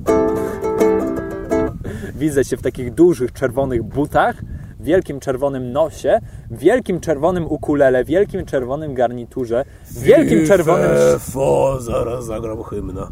Widzę 2.15 2.43
się 2.43 2.57
w 2.57 2.61
takich 2.61 2.93
dużych 2.93 3.31
czerwonych 3.31 3.83
butach, 3.83 4.41
wielkim 4.79 5.19
czerwonym 5.19 5.71
nosie, 5.71 6.19
wielkim 6.51 6.99
czerwonym 6.99 7.45
ukulele, 7.45 8.05
wielkim 8.05 8.45
czerwonym 8.45 8.93
garniturze, 8.93 9.65
wielkim 9.91 10.47
czerwonym... 10.47 10.89
Fo, 11.19 11.81
zaraz 11.81 12.25
zagram 12.25 12.63
hymna. 12.63 13.11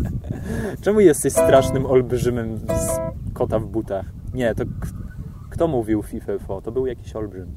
Czemu 0.82 1.00
jesteś 1.00 1.32
strasznym 1.32 1.86
olbrzymem 1.86 2.58
z 2.58 2.98
kota 3.34 3.58
w 3.58 3.66
butach? 3.66 4.15
Nie, 4.36 4.54
to 4.54 4.64
kto 5.50 5.68
mówił 5.68 6.02
FIFO? 6.02 6.60
To 6.62 6.72
był 6.72 6.86
jakiś 6.86 7.16
olbrzym. 7.16 7.56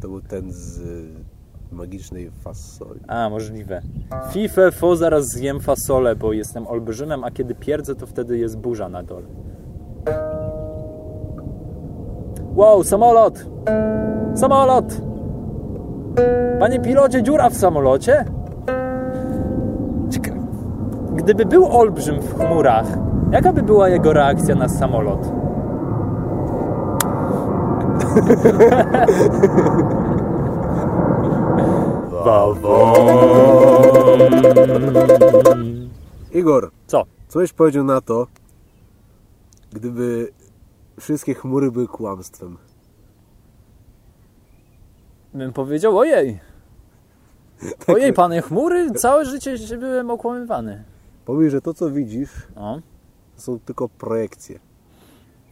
To 0.00 0.08
był 0.08 0.20
ten 0.20 0.52
z 0.52 0.78
y, 0.78 1.08
magicznej 1.72 2.30
fasoli. 2.30 3.00
A, 3.06 3.28
możliwe. 3.30 3.82
Fife, 4.32 4.72
fo, 4.72 4.96
zaraz 4.96 5.28
zjem 5.28 5.60
fasolę, 5.60 6.16
bo 6.16 6.32
jestem 6.32 6.66
olbrzymem, 6.66 7.24
a 7.24 7.30
kiedy 7.30 7.54
pierdzę, 7.54 7.94
to 7.94 8.06
wtedy 8.06 8.38
jest 8.38 8.58
burza 8.58 8.88
na 8.88 9.02
dole. 9.02 9.26
Wow, 12.54 12.84
samolot! 12.84 13.46
Samolot! 14.34 15.00
Panie 16.60 16.80
pilocie, 16.80 17.22
dziura 17.22 17.50
w 17.50 17.54
samolocie? 17.54 18.24
Gdyby 21.14 21.46
był 21.46 21.66
olbrzym 21.66 22.20
w 22.20 22.34
chmurach, 22.34 22.86
jaka 23.32 23.52
by 23.52 23.62
była 23.62 23.88
jego 23.88 24.12
reakcja 24.12 24.54
na 24.54 24.68
samolot? 24.68 25.28
Igor, 36.34 36.70
Co? 36.86 37.04
co 37.28 37.38
byś 37.38 37.52
powiedział 37.52 37.84
na 37.84 38.00
to, 38.00 38.26
gdyby 39.72 40.32
wszystkie 41.00 41.34
chmury 41.34 41.70
były 41.72 41.88
kłamstwem? 41.88 42.56
Bym 45.34 45.52
powiedział, 45.52 45.98
ojej. 45.98 46.40
Ojej, 47.88 48.12
panie 48.12 48.42
chmury, 48.42 48.90
całe 48.90 49.24
życie 49.24 49.78
byłem 49.78 50.10
okłamywany. 50.10 50.84
Powiedz, 51.24 51.52
że 51.52 51.60
to 51.60 51.74
co 51.74 51.90
widzisz, 51.90 52.30
No. 52.56 52.80
To 53.38 53.42
są 53.42 53.58
tylko 53.58 53.88
projekcje. 53.88 54.58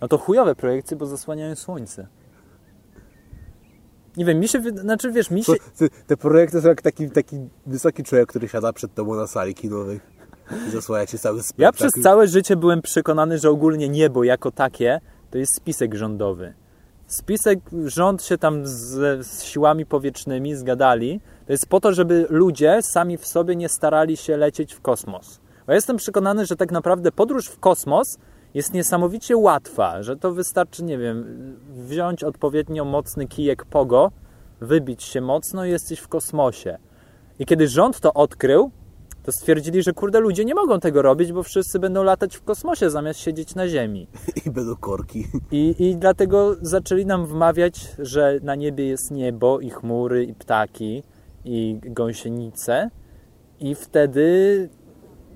No 0.01 0.09
to 0.09 0.19
chujowe 0.19 0.55
projekcje, 0.55 0.97
bo 0.97 1.07
zasłaniają 1.07 1.55
słońce. 1.55 2.07
Nie 4.17 4.25
wiem, 4.25 4.41
mi 4.41 4.49
się, 4.49 4.63
znaczy 4.75 5.13
wiesz, 5.13 5.31
mi 5.31 5.45
się, 5.45 5.53
te 6.07 6.17
projekty 6.17 6.61
są 6.61 6.69
jak 6.69 6.83
taki, 6.83 7.11
taki 7.11 7.37
wysoki 7.67 8.03
człowiek, 8.03 8.29
który 8.29 8.49
siada 8.49 8.73
przed 8.73 8.95
tobą 8.95 9.15
na 9.15 9.27
sali 9.27 9.55
kinowej 9.55 10.01
i 10.69 10.71
zasłania 10.71 11.07
ci 11.07 11.19
cały 11.19 11.43
spektakl. 11.43 11.63
ja 11.63 11.73
przez 11.73 11.93
całe 11.93 12.29
życie 12.29 12.57
byłem 12.57 12.83
przekonany, 12.83 13.39
że 13.39 13.51
ogólnie 13.51 13.89
niebo 13.89 14.25
jako 14.25 14.51
takie 14.51 15.01
to 15.31 15.39
jest 15.39 15.55
spisek 15.55 15.95
rządowy. 15.95 16.55
Spisek, 17.07 17.59
rząd 17.85 18.23
się 18.23 18.39
tam 18.39 18.67
z, 18.67 19.27
z 19.27 19.43
siłami 19.43 19.87
powietrznymi 19.87 20.55
zgadali. 20.55 21.21
To 21.47 21.53
jest 21.53 21.67
po 21.67 21.81
to, 21.81 21.93
żeby 21.93 22.27
ludzie 22.31 22.83
sami 22.83 23.19
w 23.19 23.27
sobie 23.27 23.57
nie 23.57 23.69
starali 23.69 24.17
się 24.17 24.37
lecieć 24.37 24.75
w 24.75 24.81
kosmos. 24.81 25.41
Bo 25.67 25.73
ja 25.73 25.75
jestem 25.75 25.97
przekonany, 25.97 26.47
że 26.47 26.57
tak 26.57 26.73
naprawdę 26.73 27.13
podróż 27.13 27.47
w 27.47 27.61
kosmos 27.61 28.19
jest 28.55 28.75
niesamowicie 28.75 29.37
łatwa, 29.37 30.03
że 30.03 30.17
to 30.17 30.33
wystarczy, 30.33 30.85
nie 30.85 30.99
wiem, 30.99 31.25
wziąć 31.71 32.25
odpowiednio 32.25 32.85
mocny 32.85 33.27
kijek 33.27 33.65
pogo, 33.65 34.11
wybić 34.61 35.03
się 35.03 35.21
mocno 35.21 35.65
i 35.65 35.71
jesteś 35.71 35.99
w 35.99 36.09
kosmosie. 36.09 36.79
I 37.39 37.47
kiedy 37.47 37.69
rząd 37.69 38.01
to 38.01 38.15
odkrył, 38.15 38.71
to 39.23 39.33
stwierdzili, 39.33 39.83
że 39.83 39.93
kurde, 39.93 40.21
ludzie 40.21 40.45
nie 40.45 40.55
mogą 40.55 40.81
tego 40.81 41.03
robić, 41.03 41.33
bo 41.33 41.43
wszyscy 41.43 41.79
będą 41.79 42.03
latać 42.03 42.37
w 42.37 42.45
kosmosie 42.45 42.91
zamiast 42.91 43.21
siedzieć 43.21 43.55
na 43.55 43.69
Ziemi. 43.69 44.09
I 44.47 44.51
będą 44.51 44.77
korki. 44.77 45.27
I, 45.51 45.75
I 45.79 45.97
dlatego 45.97 46.57
zaczęli 46.63 47.07
nam 47.07 47.27
wmawiać, 47.27 47.95
że 47.99 48.39
na 48.43 48.55
niebie 48.55 48.87
jest 48.87 49.11
niebo 49.11 49.61
i 49.61 49.71
chmury, 49.71 50.25
i 50.25 50.35
ptaki, 50.35 51.03
i 51.45 51.81
gąsienice. 51.85 52.91
I 53.61 53.75
wtedy 53.75 54.69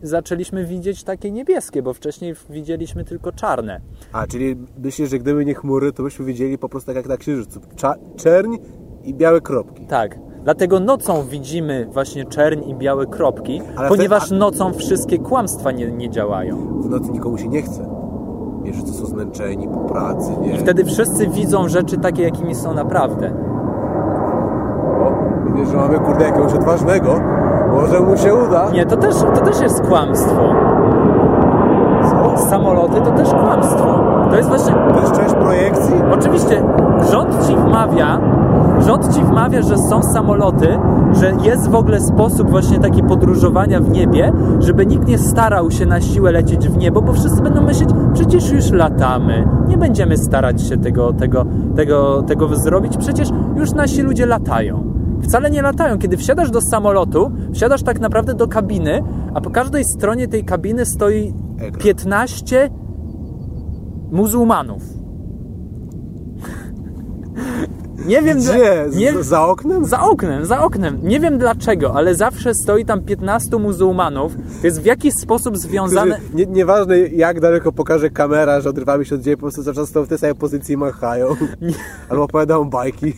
zaczęliśmy 0.02 0.64
widzieć 0.64 1.04
takie 1.04 1.30
niebieskie, 1.30 1.82
bo 1.82 1.94
wcześniej 1.94 2.34
widzieliśmy 2.50 3.04
tylko 3.04 3.32
czarne. 3.32 3.80
A, 4.12 4.26
czyli 4.26 4.56
myślisz, 4.78 5.10
że 5.10 5.18
gdyby 5.18 5.44
nie 5.44 5.54
chmury, 5.54 5.92
to 5.92 6.02
byśmy 6.02 6.24
widzieli 6.24 6.58
po 6.58 6.68
prostu 6.68 6.86
tak 6.86 6.96
jak 6.96 7.06
na 7.08 7.16
księżycu. 7.16 7.60
Cza 7.76 7.94
czerń 8.16 8.56
i 9.04 9.14
białe 9.14 9.40
kropki. 9.40 9.86
Tak. 9.86 10.18
Dlatego 10.44 10.80
nocą 10.80 11.22
widzimy 11.22 11.86
właśnie 11.92 12.24
czerń 12.24 12.68
i 12.70 12.74
białe 12.74 13.06
kropki, 13.06 13.62
Ale 13.76 13.88
ponieważ 13.88 14.22
wtedy- 14.26 14.38
nocą 14.40 14.72
wszystkie 14.72 15.18
kłamstwa 15.18 15.72
nie, 15.72 15.92
nie 15.92 16.10
działają. 16.10 16.80
W 16.82 16.90
nocy 16.90 17.10
nikomu 17.10 17.38
się 17.38 17.48
nie 17.48 17.62
chce. 17.62 17.90
Wiesz, 18.64 18.82
to 18.82 18.86
są 18.92 19.06
zmęczeni 19.06 19.68
po 19.68 19.80
pracy, 19.80 20.30
nie? 20.40 20.54
I 20.54 20.58
wtedy 20.58 20.84
wszyscy 20.84 21.26
widzą 21.28 21.68
rzeczy 21.68 21.98
takie, 21.98 22.22
jakimi 22.22 22.54
są 22.54 22.74
naprawdę. 22.74 23.32
O, 25.00 25.12
widzisz, 25.54 25.68
że 25.68 25.76
mamy 25.76 25.98
kurde 25.98 26.24
jakiegoś 26.24 26.52
odważnego. 26.52 27.20
Może 27.72 28.00
mu 28.00 28.16
się 28.16 28.34
uda. 28.34 28.70
Nie, 28.70 28.86
to 28.86 28.96
też, 28.96 29.14
to 29.14 29.40
też 29.40 29.60
jest 29.60 29.82
kłamstwo. 29.82 30.54
Co? 32.10 32.38
Samoloty 32.50 33.00
to 33.00 33.10
też 33.10 33.28
kłamstwo. 33.28 34.04
To 34.30 34.36
jest 34.36 34.48
właśnie... 34.48 34.72
To 34.94 35.00
jest 35.00 35.20
część 35.20 35.34
projekcji? 35.34 35.94
Oczywiście 36.12 36.62
rząd 37.12 37.46
ci 37.46 37.56
wmawia, 37.56 38.20
rząd 38.78 39.14
ci 39.14 39.24
wmawia, 39.24 39.62
że 39.62 39.78
są 39.78 40.02
samoloty, 40.02 40.78
że 41.12 41.32
jest 41.42 41.70
w 41.70 41.74
ogóle 41.74 42.00
sposób 42.00 42.50
właśnie 42.50 42.78
taki 42.78 43.02
podróżowania 43.02 43.80
w 43.80 43.90
niebie, 43.90 44.32
żeby 44.58 44.86
nikt 44.86 45.08
nie 45.08 45.18
starał 45.18 45.70
się 45.70 45.86
na 45.86 46.00
siłę 46.00 46.32
lecieć 46.32 46.68
w 46.68 46.76
niebo, 46.76 47.02
bo 47.02 47.12
wszyscy 47.12 47.42
będą 47.42 47.62
myśleć, 47.62 47.90
przecież 48.12 48.52
już 48.52 48.70
latamy, 48.70 49.48
nie 49.68 49.76
będziemy 49.76 50.16
starać 50.16 50.62
się 50.62 50.76
tego, 50.76 51.12
tego, 51.12 51.46
tego, 51.76 52.22
tego 52.22 52.56
zrobić, 52.56 52.96
przecież 52.96 53.28
już 53.56 53.72
nasi 53.72 54.02
ludzie 54.02 54.26
latają. 54.26 54.99
Wcale 55.22 55.50
nie 55.50 55.62
latają. 55.62 55.98
Kiedy 55.98 56.16
wsiadasz 56.16 56.50
do 56.50 56.60
samolotu, 56.60 57.32
wsiadasz 57.54 57.82
tak 57.82 58.00
naprawdę 58.00 58.34
do 58.34 58.48
kabiny, 58.48 59.02
a 59.34 59.40
po 59.40 59.50
każdej 59.50 59.84
stronie 59.84 60.28
tej 60.28 60.44
kabiny 60.44 60.86
stoi 60.86 61.34
Ekran. 61.58 61.82
15 61.82 62.70
muzułmanów. 64.10 64.99
Nie 68.10 68.22
wiem, 68.22 68.38
Gdzie? 68.38 68.86
Nie, 68.92 69.22
za 69.22 69.46
oknem? 69.46 69.84
za 69.84 70.00
oknem, 70.00 70.46
za 70.46 70.64
oknem. 70.64 70.98
Nie 71.02 71.20
wiem 71.20 71.38
dlaczego, 71.38 71.94
ale 71.94 72.14
zawsze 72.14 72.54
stoi 72.54 72.84
tam 72.84 73.02
15 73.02 73.56
muzułmanów. 73.56 74.32
To 74.60 74.66
jest 74.66 74.82
w 74.82 74.84
jakiś 74.84 75.14
sposób 75.14 75.58
związane. 75.58 76.18
Którzy, 76.18 76.34
nie, 76.34 76.46
nieważne 76.46 76.98
jak 76.98 77.40
daleko 77.40 77.72
pokaże 77.72 78.10
kamera, 78.10 78.60
że 78.60 78.70
odrywamy 78.70 79.04
się 79.04 79.14
od 79.14 79.22
ziemi, 79.22 79.36
po 79.36 79.40
prostu 79.40 79.74
czas 79.74 79.88
stoją 79.88 80.06
w 80.06 80.08
tej 80.08 80.18
samej 80.18 80.34
pozycji 80.34 80.74
i 80.74 80.76
machają. 80.76 81.36
Albo 82.08 82.24
opowiadają 82.24 82.70
bajki. 82.70 83.12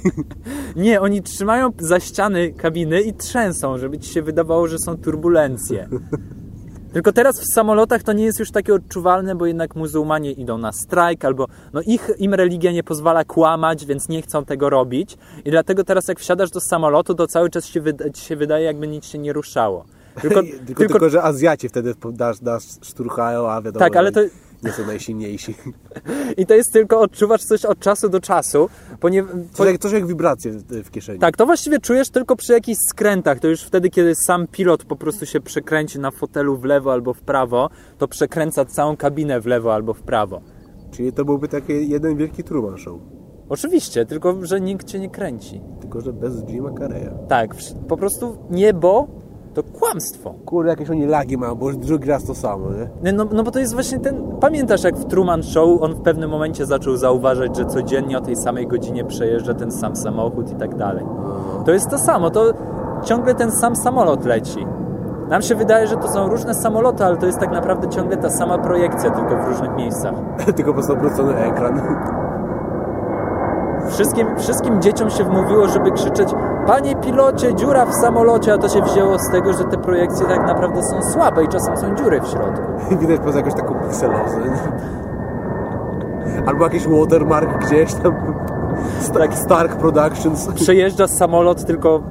Nie, 0.76 1.00
oni 1.00 1.22
trzymają 1.22 1.70
za 1.78 2.00
ściany 2.00 2.52
kabiny 2.52 3.00
i 3.00 3.14
trzęsą, 3.14 3.78
żeby 3.78 3.98
ci 3.98 4.12
się 4.12 4.22
wydawało, 4.22 4.68
że 4.68 4.78
są 4.78 4.96
turbulencje. 4.96 5.88
Tylko 6.92 7.12
teraz 7.12 7.40
w 7.40 7.54
samolotach 7.54 8.02
to 8.02 8.12
nie 8.12 8.24
jest 8.24 8.38
już 8.38 8.50
takie 8.50 8.74
odczuwalne, 8.74 9.34
bo 9.34 9.46
jednak 9.46 9.76
muzułmanie 9.76 10.32
idą 10.32 10.58
na 10.58 10.72
strajk, 10.72 11.24
albo 11.24 11.46
no 11.72 11.80
ich, 11.86 12.10
im 12.18 12.34
religia 12.34 12.72
nie 12.72 12.82
pozwala 12.82 13.24
kłamać, 13.24 13.86
więc 13.86 14.08
nie 14.08 14.22
chcą 14.22 14.44
tego 14.44 14.70
robić. 14.70 15.16
I 15.44 15.50
dlatego 15.50 15.84
teraz 15.84 16.08
jak 16.08 16.20
wsiadasz 16.20 16.50
do 16.50 16.60
samolotu, 16.60 17.14
to 17.14 17.26
cały 17.26 17.50
czas 17.50 17.66
się, 17.66 17.80
wyda- 17.80 18.10
ci 18.10 18.24
się 18.24 18.36
wydaje, 18.36 18.64
jakby 18.64 18.88
nic 18.88 19.04
się 19.06 19.18
nie 19.18 19.32
ruszało. 19.32 19.84
Tylko, 20.22 20.40
tylko, 20.66 20.84
tylko, 20.84 21.10
że 21.10 21.22
Azjaci 21.22 21.68
wtedy 21.68 21.94
dasz, 22.12 22.38
dasz 22.40 22.62
szturchają, 22.82 23.50
a 23.50 23.62
wiadomo, 23.62 23.84
Tak, 23.84 23.96
ale 23.96 24.12
to- 24.12 24.20
nie 24.62 24.72
są 24.72 24.86
najsilniejsi. 24.86 25.54
I 26.38 26.46
to 26.46 26.54
jest 26.54 26.72
tylko 26.72 27.00
odczuwasz 27.00 27.42
coś 27.42 27.64
od 27.64 27.78
czasu 27.78 28.08
do 28.08 28.20
czasu, 28.20 28.68
ponieważ... 29.00 29.32
Coś 29.52 29.66
jak, 29.66 29.78
coś 29.78 29.92
jak 29.92 30.06
wibracje 30.06 30.52
w 30.84 30.90
kieszeni. 30.90 31.18
Tak, 31.18 31.36
to 31.36 31.46
właściwie 31.46 31.80
czujesz 31.80 32.10
tylko 32.10 32.36
przy 32.36 32.52
jakichś 32.52 32.78
skrętach. 32.90 33.40
To 33.40 33.48
już 33.48 33.62
wtedy, 33.62 33.90
kiedy 33.90 34.14
sam 34.14 34.46
pilot 34.46 34.84
po 34.84 34.96
prostu 34.96 35.26
się 35.26 35.40
przekręci 35.40 35.98
na 35.98 36.10
fotelu 36.10 36.56
w 36.56 36.64
lewo 36.64 36.92
albo 36.92 37.14
w 37.14 37.20
prawo, 37.20 37.70
to 37.98 38.08
przekręca 38.08 38.64
całą 38.64 38.96
kabinę 38.96 39.40
w 39.40 39.46
lewo 39.46 39.74
albo 39.74 39.94
w 39.94 40.02
prawo. 40.02 40.40
Czyli 40.90 41.12
to 41.12 41.24
byłby 41.24 41.48
taki 41.48 41.88
jeden 41.88 42.16
wielki 42.16 42.44
Truman 42.44 42.78
Show. 42.78 43.00
Oczywiście, 43.48 44.06
tylko 44.06 44.46
że 44.46 44.60
nikt 44.60 44.86
cię 44.86 44.98
nie 44.98 45.10
kręci. 45.10 45.60
Tylko, 45.80 46.00
że 46.00 46.12
bez 46.12 46.44
Jima 46.44 46.72
Carreya. 46.72 47.10
Tak, 47.28 47.54
po 47.88 47.96
prostu 47.96 48.38
niebo 48.50 49.08
to 49.54 49.62
kłamstwo. 49.62 50.34
Kurde, 50.46 50.70
jakieś 50.70 50.90
oni 50.90 51.06
lagi 51.06 51.38
mają, 51.38 51.54
bo 51.54 51.66
już 51.66 51.76
drugi 51.76 52.08
raz 52.08 52.24
to 52.24 52.34
samo, 52.34 52.66
nie? 53.02 53.12
No, 53.12 53.24
no 53.32 53.42
bo 53.42 53.50
to 53.50 53.58
jest 53.58 53.74
właśnie 53.74 53.98
ten... 53.98 54.22
Pamiętasz, 54.40 54.84
jak 54.84 54.96
w 54.96 55.04
Truman 55.04 55.42
Show 55.42 55.82
on 55.82 55.94
w 55.94 56.00
pewnym 56.00 56.30
momencie 56.30 56.66
zaczął 56.66 56.96
zauważać, 56.96 57.56
że 57.56 57.64
codziennie 57.64 58.18
o 58.18 58.20
tej 58.20 58.36
samej 58.36 58.66
godzinie 58.66 59.04
przejeżdża 59.04 59.54
ten 59.54 59.70
sam 59.70 59.96
samochód 59.96 60.50
i 60.50 60.54
tak 60.54 60.76
dalej. 60.76 61.04
To 61.64 61.72
jest 61.72 61.90
to 61.90 61.98
samo, 61.98 62.30
to 62.30 62.52
ciągle 63.04 63.34
ten 63.34 63.52
sam 63.52 63.76
samolot 63.76 64.24
leci. 64.24 64.66
Nam 65.28 65.42
się 65.42 65.54
wydaje, 65.54 65.86
że 65.86 65.96
to 65.96 66.08
są 66.08 66.28
różne 66.28 66.54
samoloty, 66.54 67.04
ale 67.04 67.16
to 67.16 67.26
jest 67.26 67.38
tak 67.38 67.52
naprawdę 67.52 67.88
ciągle 67.88 68.16
ta 68.16 68.30
sama 68.30 68.58
projekcja, 68.58 69.10
tylko 69.10 69.36
w 69.36 69.48
różnych 69.48 69.76
miejscach. 69.76 70.14
tylko 70.56 70.70
po 70.70 70.74
prostu 70.74 70.92
obrócony 70.92 71.36
ekran. 71.36 71.80
Wszystkim, 73.88 74.26
wszystkim 74.36 74.82
dzieciom 74.82 75.10
się 75.10 75.24
wmówiło, 75.24 75.68
żeby 75.68 75.90
krzyczeć 75.90 76.28
Panie 76.66 76.96
pilocie, 76.96 77.54
dziura 77.54 77.86
w 77.86 77.94
samolocie, 77.94 78.52
a 78.52 78.58
to 78.58 78.68
się 78.68 78.82
wzięło 78.82 79.18
z 79.18 79.30
tego, 79.30 79.52
że 79.52 79.64
te 79.64 79.78
projekcje 79.78 80.26
tak 80.26 80.46
naprawdę 80.46 80.82
są 80.82 81.02
słabe 81.02 81.44
i 81.44 81.48
czasem 81.48 81.76
są 81.76 81.94
dziury 81.94 82.20
w 82.20 82.26
środku. 82.26 82.62
Widać 83.00 83.20
poza 83.20 83.38
jakąś 83.38 83.54
taką 83.54 83.74
pikselozę. 83.74 84.40
Albo 86.46 86.64
jakiś 86.64 86.88
watermark 86.88 87.66
gdzieś 87.66 87.94
tam. 87.94 88.14
Stark, 89.00 89.34
Stark 89.34 89.76
Productions. 89.76 90.48
Przejeżdża 90.54 91.08
samolot, 91.08 91.64
tylko 91.64 92.02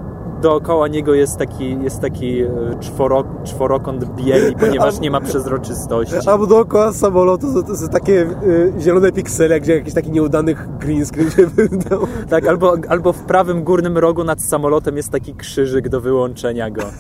dookoła 0.42 0.88
niego 0.88 1.14
jest 1.14 1.38
taki, 1.38 1.78
jest 1.84 2.00
taki 2.00 2.42
e, 2.42 2.50
czworo, 2.80 3.24
czworokąt 3.44 4.06
bieli, 4.16 4.56
ponieważ 4.56 5.00
nie 5.00 5.12
ma 5.12 5.22
przezroczystości. 5.22 6.30
Albo 6.30 6.48
dookoła 6.48 6.94
samolotu 6.94 7.54
to, 7.54 7.64
to 7.64 7.76
są 7.76 7.88
takie 7.88 8.28
y, 8.44 8.74
zielone 8.80 9.12
piksele, 9.12 9.60
gdzie 9.60 9.76
jakiś 9.76 9.94
taki 9.94 10.12
nieudany 10.12 10.56
green 10.80 11.06
screen 11.06 11.32
się 11.32 11.48
wydał. 11.48 12.08
Tak, 12.30 12.48
albo, 12.48 12.78
albo 12.90 13.14
w 13.14 13.24
prawym 13.24 13.64
górnym 13.64 13.98
rogu 13.98 14.24
nad 14.24 14.42
samolotem 14.42 14.98
jest 14.98 15.10
taki 15.10 15.36
krzyżyk 15.36 15.90
do 15.90 16.02
wyłączenia 16.02 16.70
go. 16.70 16.82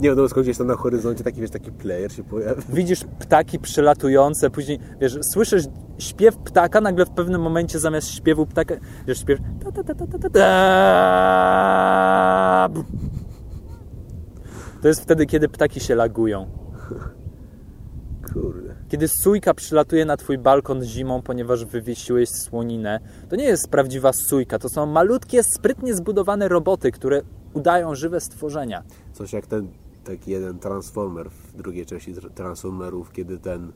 Nie 0.00 0.08
wiadomo 0.08 0.28
skąd 0.28 0.46
gdzieś 0.46 0.58
tam 0.58 0.66
na 0.66 0.76
horyzoncie 0.76 1.24
taki, 1.24 1.40
wiesz, 1.40 1.50
taki 1.50 1.72
player 1.72 2.12
się 2.12 2.24
pojawi. 2.24 2.62
Widzisz 2.68 3.04
ptaki 3.18 3.58
przylatujące, 3.58 4.50
później, 4.50 4.78
wiesz, 5.00 5.18
słyszysz 5.32 5.64
śpiew 5.98 6.36
ptaka, 6.36 6.80
nagle 6.80 7.06
w 7.06 7.10
pewnym 7.10 7.40
momencie 7.40 7.78
zamiast 7.78 8.08
śpiewu 8.08 8.46
ptaka, 8.46 8.74
wiesz, 9.06 9.18
śpiew 9.20 9.38
ta 9.64 9.72
ta 9.72 9.84
ta 9.84 9.94
ta 9.94 10.06
ta 10.06 10.18
ta 10.18 10.30
ta 10.30 10.46
To 14.82 14.88
jest 14.88 15.00
wtedy, 15.00 15.26
kiedy 15.26 15.48
ptaki 15.48 15.80
się 15.80 15.94
lagują. 15.94 16.46
Kurde. 18.32 18.74
Kiedy 18.88 19.08
sójka 19.08 19.54
przylatuje 19.54 20.04
na 20.04 20.16
twój 20.16 20.38
balkon 20.38 20.84
zimą, 20.84 21.22
ponieważ 21.22 21.64
wywiesiłeś 21.64 22.28
słoninę, 22.28 23.00
to 23.28 23.36
nie 23.36 23.44
jest 23.44 23.68
prawdziwa 23.68 24.12
sójka, 24.12 24.58
to 24.58 24.68
są 24.68 24.86
malutkie, 24.86 25.42
sprytnie 25.42 25.94
zbudowane 25.94 26.48
roboty, 26.48 26.92
które 26.92 27.22
udają 27.54 27.94
żywe 27.94 28.20
stworzenia. 28.20 28.82
Coś 29.16 29.32
jak 29.32 29.46
ten 29.46 29.68
taki 30.04 30.30
jeden 30.30 30.58
Transformer 30.58 31.30
w 31.30 31.56
drugiej 31.56 31.86
części 31.86 32.14
tr- 32.14 32.30
Transformerów, 32.30 33.12
kiedy 33.12 33.38
ten 33.38 33.72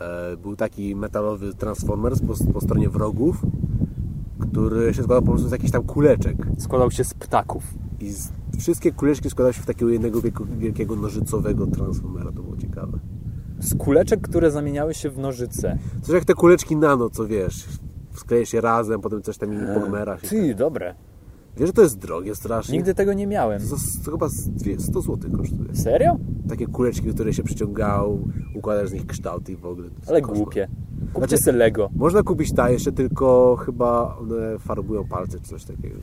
e, 0.00 0.36
był 0.36 0.56
taki 0.56 0.96
metalowy 0.96 1.54
Transformer 1.54 2.12
po, 2.26 2.52
po 2.52 2.60
stronie 2.60 2.88
wrogów, 2.88 3.42
który 4.40 4.94
się 4.94 5.02
składał 5.02 5.22
po 5.22 5.30
prostu 5.30 5.48
z 5.48 5.52
jakichś 5.52 5.72
tam 5.72 5.82
kuleczek. 5.82 6.36
Składał 6.58 6.90
się 6.90 7.04
z 7.04 7.14
ptaków. 7.14 7.64
I 8.00 8.10
z, 8.10 8.32
wszystkie 8.58 8.92
kuleczki 8.92 9.30
składały 9.30 9.54
się 9.54 9.62
w 9.62 9.66
takiego 9.66 9.90
jednego 9.90 10.20
wielkiego 10.58 10.96
nożycowego 10.96 11.66
Transformera. 11.66 12.32
To 12.32 12.42
było 12.42 12.56
ciekawe. 12.56 12.98
Z 13.58 13.74
kuleczek, 13.74 14.20
które 14.20 14.50
zamieniały 14.50 14.94
się 14.94 15.10
w 15.10 15.18
nożyce. 15.18 15.78
Coś 16.02 16.14
jak 16.14 16.24
te 16.24 16.34
kuleczki 16.34 16.76
nano, 16.76 17.10
co 17.10 17.26
wiesz, 17.26 17.64
skleje 18.14 18.46
się 18.46 18.60
razem, 18.60 19.00
potem 19.00 19.22
coś 19.22 19.38
tam 19.38 19.50
nimi 19.50 19.66
pogmera 19.74 20.18
się. 20.18 20.28
Ty, 20.28 20.54
dobre. 20.54 20.94
Wiesz, 21.58 21.66
że 21.68 21.72
to 21.72 21.82
jest 21.82 21.98
drogie 21.98 22.34
strasznie? 22.34 22.76
Nigdy 22.76 22.94
tego 22.94 23.12
nie 23.12 23.26
miałem. 23.26 23.62
To, 23.62 23.76
to 24.04 24.10
chyba 24.10 24.28
z 24.28 24.48
dwie- 24.48 24.80
100 24.80 25.00
zł 25.00 25.30
kosztuje. 25.36 25.74
Serio? 25.76 26.16
Takie 26.48 26.66
kuleczki, 26.66 27.08
które 27.14 27.32
się 27.32 27.42
przyciągają, 27.42 28.28
układasz 28.54 28.88
z 28.88 28.92
nich 28.92 29.06
kształty 29.06 29.52
i 29.52 29.56
w 29.56 29.66
ogóle. 29.66 29.88
Ale 30.06 30.22
głupie. 30.22 30.68
Kupcie 31.12 31.36
Znaczy- 31.36 31.58
Lego. 31.58 31.90
Można 31.96 32.22
kupić 32.22 32.52
tańsze, 32.54 32.92
tylko 32.92 33.56
chyba 33.56 34.16
one 34.16 34.58
farbują 34.58 35.04
palce 35.04 35.40
czy 35.40 35.48
coś 35.48 35.64
takiego. 35.64 35.98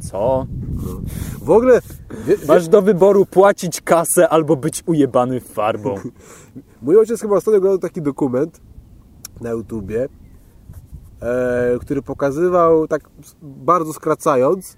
Co? 0.00 0.46
No. 0.76 1.00
W 1.42 1.50
ogóle, 1.50 1.80
wie, 2.26 2.36
wie, 2.36 2.46
Masz 2.46 2.68
do 2.68 2.82
wyboru 2.82 3.26
płacić 3.26 3.80
kasę 3.80 4.28
albo 4.28 4.56
być 4.56 4.82
ujebany 4.86 5.40
farbą. 5.40 5.94
mój 6.82 6.96
ojciec 6.96 7.20
chyba 7.20 7.36
ostatnio 7.36 7.58
oglądał 7.58 7.78
taki 7.78 8.02
dokument 8.02 8.60
na 9.40 9.50
YouTubie, 9.50 10.08
który 11.80 12.02
pokazywał, 12.02 12.88
tak 12.88 13.10
bardzo 13.42 13.92
skracając, 13.92 14.76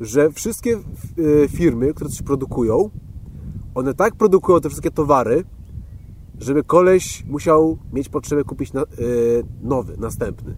że 0.00 0.30
wszystkie 0.30 0.76
e, 0.76 1.48
firmy, 1.48 1.94
które 1.94 2.10
coś 2.10 2.22
produkują, 2.22 2.90
one 3.74 3.94
tak 3.94 4.14
produkują 4.14 4.60
te 4.60 4.68
wszystkie 4.68 4.90
towary, 4.90 5.44
żeby 6.38 6.64
koleś 6.64 7.24
musiał 7.26 7.78
mieć 7.92 8.08
potrzebę 8.08 8.44
kupić 8.44 8.72
e, 8.76 8.80
nowy, 9.62 9.96
następny. 9.98 10.56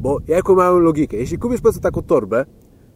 Bo 0.00 0.18
jaką 0.28 0.54
mają 0.54 0.78
logikę? 0.78 1.16
Jeśli 1.16 1.38
kupisz 1.38 1.60
po 1.60 1.72
taką 1.72 2.02
torbę, 2.02 2.44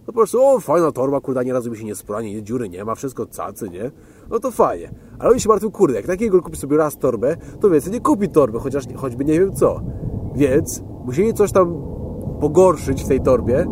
to 0.06 0.12
po 0.12 0.12
prostu, 0.12 0.42
o, 0.42 0.60
fajna 0.60 0.92
torba, 0.92 1.20
kurde, 1.20 1.40
ani 1.40 1.52
razu 1.52 1.70
mi 1.70 1.76
się 1.76 1.84
nie 1.84 1.94
spranie, 1.94 2.34
nie, 2.34 2.42
dziury 2.42 2.68
nie 2.68 2.84
ma, 2.84 2.94
wszystko 2.94 3.26
cacy, 3.26 3.70
nie? 3.70 3.90
No 4.30 4.38
to 4.38 4.50
fajnie. 4.50 4.94
Ale 5.18 5.30
oni 5.30 5.40
się 5.40 5.48
martwią, 5.48 5.70
kurde, 5.70 5.96
jak 5.96 6.06
takiego 6.06 6.42
kupi 6.42 6.56
sobie 6.56 6.76
raz 6.76 6.98
torbę, 6.98 7.36
to 7.60 7.70
więcej 7.70 7.92
nie 7.92 8.00
kupi 8.00 8.28
torby, 8.28 8.58
chociaż 8.58 8.84
choćby 8.96 9.24
nie 9.24 9.40
wiem 9.40 9.52
co. 9.52 9.80
Więc 10.34 10.82
musieli 11.04 11.34
coś 11.34 11.52
tam 11.52 11.74
pogorszyć 12.40 13.04
w 13.04 13.08
tej 13.08 13.20
torbie, 13.20 13.66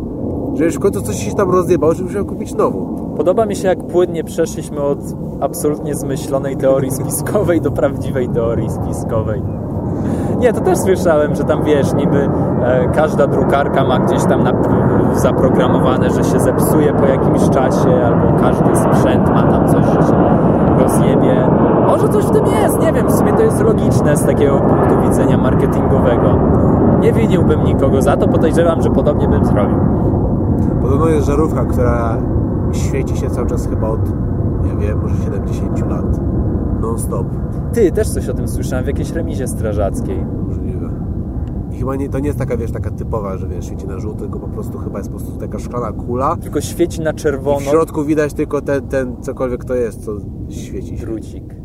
że 0.53 0.65
już 0.65 0.75
w 0.75 0.79
końcu 0.79 1.01
coś 1.01 1.15
się 1.15 1.35
tam 1.35 1.51
rozjebało, 1.51 1.93
że 1.93 2.03
musiał 2.03 2.25
kupić 2.25 2.53
nową. 2.53 2.95
Podoba 3.17 3.45
mi 3.45 3.55
się, 3.55 3.67
jak 3.67 3.87
płynnie 3.87 4.23
przeszliśmy 4.23 4.81
od 4.81 4.99
absolutnie 5.41 5.95
zmyślonej 5.95 6.57
teorii 6.57 6.91
spiskowej 6.91 7.61
do 7.61 7.71
prawdziwej 7.71 8.29
teorii 8.29 8.69
spiskowej. 8.69 9.41
Nie, 10.39 10.53
to 10.53 10.61
też 10.61 10.77
słyszałem, 10.77 11.35
że 11.35 11.43
tam 11.43 11.63
wiesz, 11.63 11.93
niby 11.93 12.29
e, 12.63 12.89
każda 12.95 13.27
drukarka 13.27 13.83
ma 13.83 13.99
gdzieś 13.99 14.23
tam 14.23 14.43
na, 14.43 14.53
zaprogramowane, 15.15 16.09
że 16.09 16.23
się 16.23 16.39
zepsuje 16.39 16.93
po 16.93 17.05
jakimś 17.05 17.49
czasie, 17.49 18.03
albo 18.05 18.39
każdy 18.39 18.75
sprzęt 18.75 19.29
ma 19.29 19.43
tam 19.43 19.67
coś, 19.67 19.85
że 19.85 20.07
się 20.07 20.15
rozjebie. 20.79 21.47
Może 21.87 22.09
coś 22.09 22.25
w 22.25 22.31
tym 22.31 22.45
jest, 22.45 22.79
nie 22.79 22.93
wiem, 22.93 23.07
w 23.07 23.11
sumie 23.11 23.33
to 23.33 23.41
jest 23.41 23.61
logiczne 23.61 24.17
z 24.17 24.25
takiego 24.25 24.59
punktu 24.59 25.09
widzenia 25.09 25.37
marketingowego. 25.37 26.39
Nie 27.01 27.13
winiłbym 27.13 27.63
nikogo 27.63 28.01
za 28.01 28.17
to, 28.17 28.27
podejrzewam, 28.27 28.81
że 28.81 28.89
podobnie 28.89 29.27
bym 29.27 29.45
zrobił. 29.45 29.77
Podobno 30.81 31.07
jest 31.07 31.27
żarówka, 31.27 31.65
która 31.65 32.17
świeci 32.71 33.17
się 33.17 33.29
cały 33.29 33.47
czas 33.47 33.67
chyba 33.67 33.87
od, 33.89 34.09
nie 34.65 34.75
wiem, 34.87 34.99
może 35.01 35.15
70 35.23 35.89
lat. 35.89 36.19
Non-stop. 36.81 37.27
Ty, 37.73 37.91
też 37.91 38.09
coś 38.09 38.29
o 38.29 38.33
tym 38.33 38.47
słyszałem 38.47 38.85
w 38.85 38.87
jakiejś 38.87 39.11
remizie 39.11 39.47
strażackiej. 39.47 40.25
Możliwe. 40.47 40.89
I 41.71 41.77
chyba 41.79 41.95
nie, 41.95 42.09
to 42.09 42.19
nie 42.19 42.27
jest 42.27 42.39
taka, 42.39 42.57
wiesz, 42.57 42.71
taka 42.71 42.91
typowa, 42.91 43.37
że 43.37 43.47
wiesz, 43.47 43.65
świeci 43.65 43.87
na 43.87 43.99
żółto, 43.99 44.19
tylko 44.19 44.39
po 44.39 44.47
prostu 44.47 44.77
chyba 44.77 44.97
jest 44.97 45.11
po 45.11 45.17
prostu 45.17 45.39
taka 45.39 45.59
szklana 45.59 45.91
kula. 45.91 46.35
Tylko 46.35 46.61
świeci 46.61 47.01
na 47.01 47.11
W 47.11 47.15
czerwono 47.15 47.59
środku 47.59 48.03
widać 48.03 48.33
tylko 48.33 48.61
ten, 48.61 48.87
ten 48.87 49.15
cokolwiek 49.21 49.65
to 49.65 49.73
jest, 49.75 50.05
co 50.05 50.11
świeci 50.49 50.97
się. 50.97 51.05
drucik. 51.05 51.62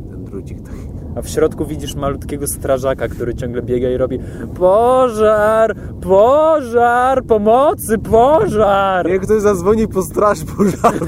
A 1.16 1.22
w 1.22 1.29
środku 1.29 1.66
widzisz 1.66 1.94
malutkiego 1.94 2.46
strażaka, 2.46 3.09
który 3.09 3.35
ciągle 3.35 3.62
biega 3.62 3.90
i 3.90 3.96
robi 3.96 4.18
Pożar! 4.55 5.77
Pożar! 6.01 7.24
Pomocy! 7.24 7.98
Pożar! 7.98 9.09
Jak 9.09 9.22
ktoś 9.22 9.42
zadzwoni 9.42 9.88
po 9.88 10.03
straż 10.03 10.38
pożarną. 10.57 11.07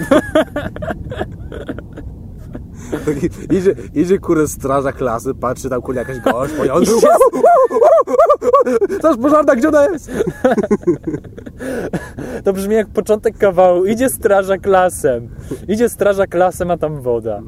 Taki, 3.06 3.28
idzie, 3.56 3.74
idzie 3.94 4.18
kurde 4.18 4.48
straża 4.48 4.92
klasy, 4.92 5.34
patrzy 5.34 5.70
tam 5.70 5.82
kurde 5.82 6.00
jakaś 6.00 6.20
gość, 6.20 6.54
pojący. 6.54 6.92
Straż 9.00 9.16
pożarna, 9.16 9.56
gdzie 9.56 9.68
ona 9.68 9.84
jest? 9.84 10.10
To 12.44 12.52
brzmi 12.52 12.74
jak 12.74 12.88
początek 12.88 13.38
kawału. 13.38 13.84
Idzie 13.84 14.08
strażak 14.08 14.66
lasem. 14.66 15.28
Idzie 15.68 15.88
strażak 15.88 16.34
lasem, 16.34 16.70
a 16.70 16.76
tam 16.76 17.00
woda. 17.00 17.42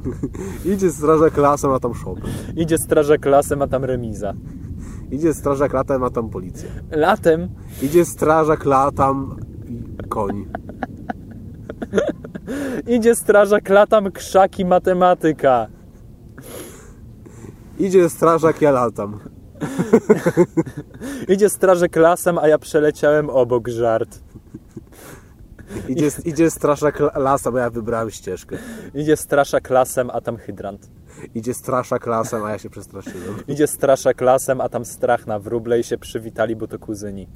Idzie 0.65 0.91
straża 0.91 1.31
klasą, 1.31 1.75
a 1.75 1.81
tam 1.81 1.95
szop. 1.95 2.19
Idzie 2.57 2.79
strażak 2.79 3.25
lasem, 3.27 3.62
a 3.62 3.67
tam 3.67 3.85
remiza. 3.85 4.33
Idzie 5.11 5.35
strażak 5.35 5.73
latem, 5.73 6.03
a 6.05 6.11
tam 6.11 6.31
policja. 6.31 6.69
Latem 6.91 7.49
Idzie 7.83 8.05
strażak 8.05 8.65
latam 8.65 9.37
koń. 10.09 10.47
idzie 12.87 13.15
strażak 13.15 13.69
latam, 13.69 14.11
krzaki, 14.12 14.65
matematyka. 14.65 15.67
Idzie 17.79 18.09
strażak, 18.09 18.62
ja 18.62 18.71
latam. 18.71 19.19
Idzie 21.35 21.48
strażak 21.51 21.96
lasem, 21.96 22.38
a 22.38 22.48
ja 22.48 22.59
przeleciałem 22.59 23.31
obok 23.31 23.68
żart. 23.68 24.18
Idzie, 25.88 26.09
idzie 26.25 26.51
straszak 26.51 27.01
la- 27.01 27.18
lasa, 27.18 27.53
bo 27.53 27.59
ja 27.59 27.70
wybrałem 27.70 28.11
ścieżkę. 28.11 28.57
Idzie 28.94 29.16
straszak 29.16 29.70
lasem, 29.70 30.11
a 30.11 30.20
tam 30.20 30.37
hydrant. 30.37 30.90
Idzie 31.35 31.55
straszak 31.55 32.07
lasem, 32.07 32.44
a 32.44 32.51
ja 32.51 32.59
się 32.59 32.70
przestraszyłem. 32.70 33.35
Idzie 33.48 33.66
straszak 33.66 34.20
lasem, 34.20 34.61
a 34.61 34.68
tam 34.68 34.85
strach 34.85 35.27
na 35.27 35.38
wróble 35.38 35.81
i 35.81 35.85
się 35.85 35.98
przywitali, 35.98 36.57
bo 36.57 36.66
to 36.68 36.79
kuzyni. 36.79 37.29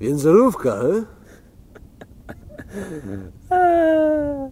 Więc 0.00 0.22
żarówka, 0.22 0.70
e? 0.70 1.04
Eee. 3.50 4.50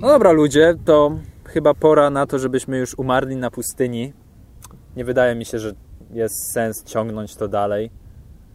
No 0.00 0.08
dobra 0.08 0.32
ludzie, 0.32 0.74
to 0.84 1.18
chyba 1.48 1.74
pora 1.74 2.10
na 2.10 2.26
to, 2.26 2.38
żebyśmy 2.38 2.78
już 2.78 2.98
umarli 2.98 3.36
na 3.36 3.50
pustyni. 3.50 4.12
Nie 4.96 5.04
wydaje 5.04 5.34
mi 5.34 5.44
się, 5.44 5.58
że 5.58 5.72
jest 6.10 6.52
sens 6.52 6.84
ciągnąć 6.84 7.36
to 7.36 7.48
dalej. 7.48 7.90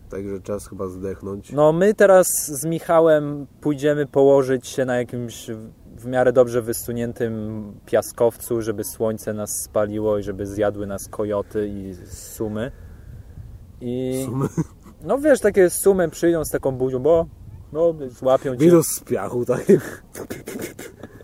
Także 0.09 0.41
czas 0.41 0.67
chyba 0.67 0.87
zdechnąć. 0.87 1.51
No 1.51 1.73
my 1.73 1.93
teraz 1.93 2.27
z 2.45 2.65
Michałem 2.65 3.47
pójdziemy 3.61 4.05
położyć 4.05 4.67
się 4.67 4.85
na 4.85 4.95
jakimś 4.97 5.47
w 5.97 6.05
miarę 6.05 6.33
dobrze 6.33 6.61
wysuniętym 6.61 7.63
piaskowcu, 7.85 8.61
żeby 8.61 8.83
słońce 8.83 9.33
nas 9.33 9.49
spaliło 9.63 10.17
i 10.17 10.23
żeby 10.23 10.45
zjadły 10.45 10.87
nas 10.87 11.07
kojoty 11.07 11.67
i 11.67 11.93
sumy. 12.05 12.71
I 13.81 14.23
Sumy. 14.25 14.47
no 15.01 15.17
wiesz, 15.17 15.39
takie 15.39 15.69
sumy 15.69 16.09
przyjdą 16.09 16.45
z 16.45 16.49
taką 16.49 16.71
buzią, 16.71 16.99
bo 16.99 17.25
no, 17.73 17.93
złapią 18.09 18.51
cię, 18.51 18.57
Wirus 18.57 18.87
z 18.87 18.99
piachu, 18.99 19.45
tak? 19.45 19.65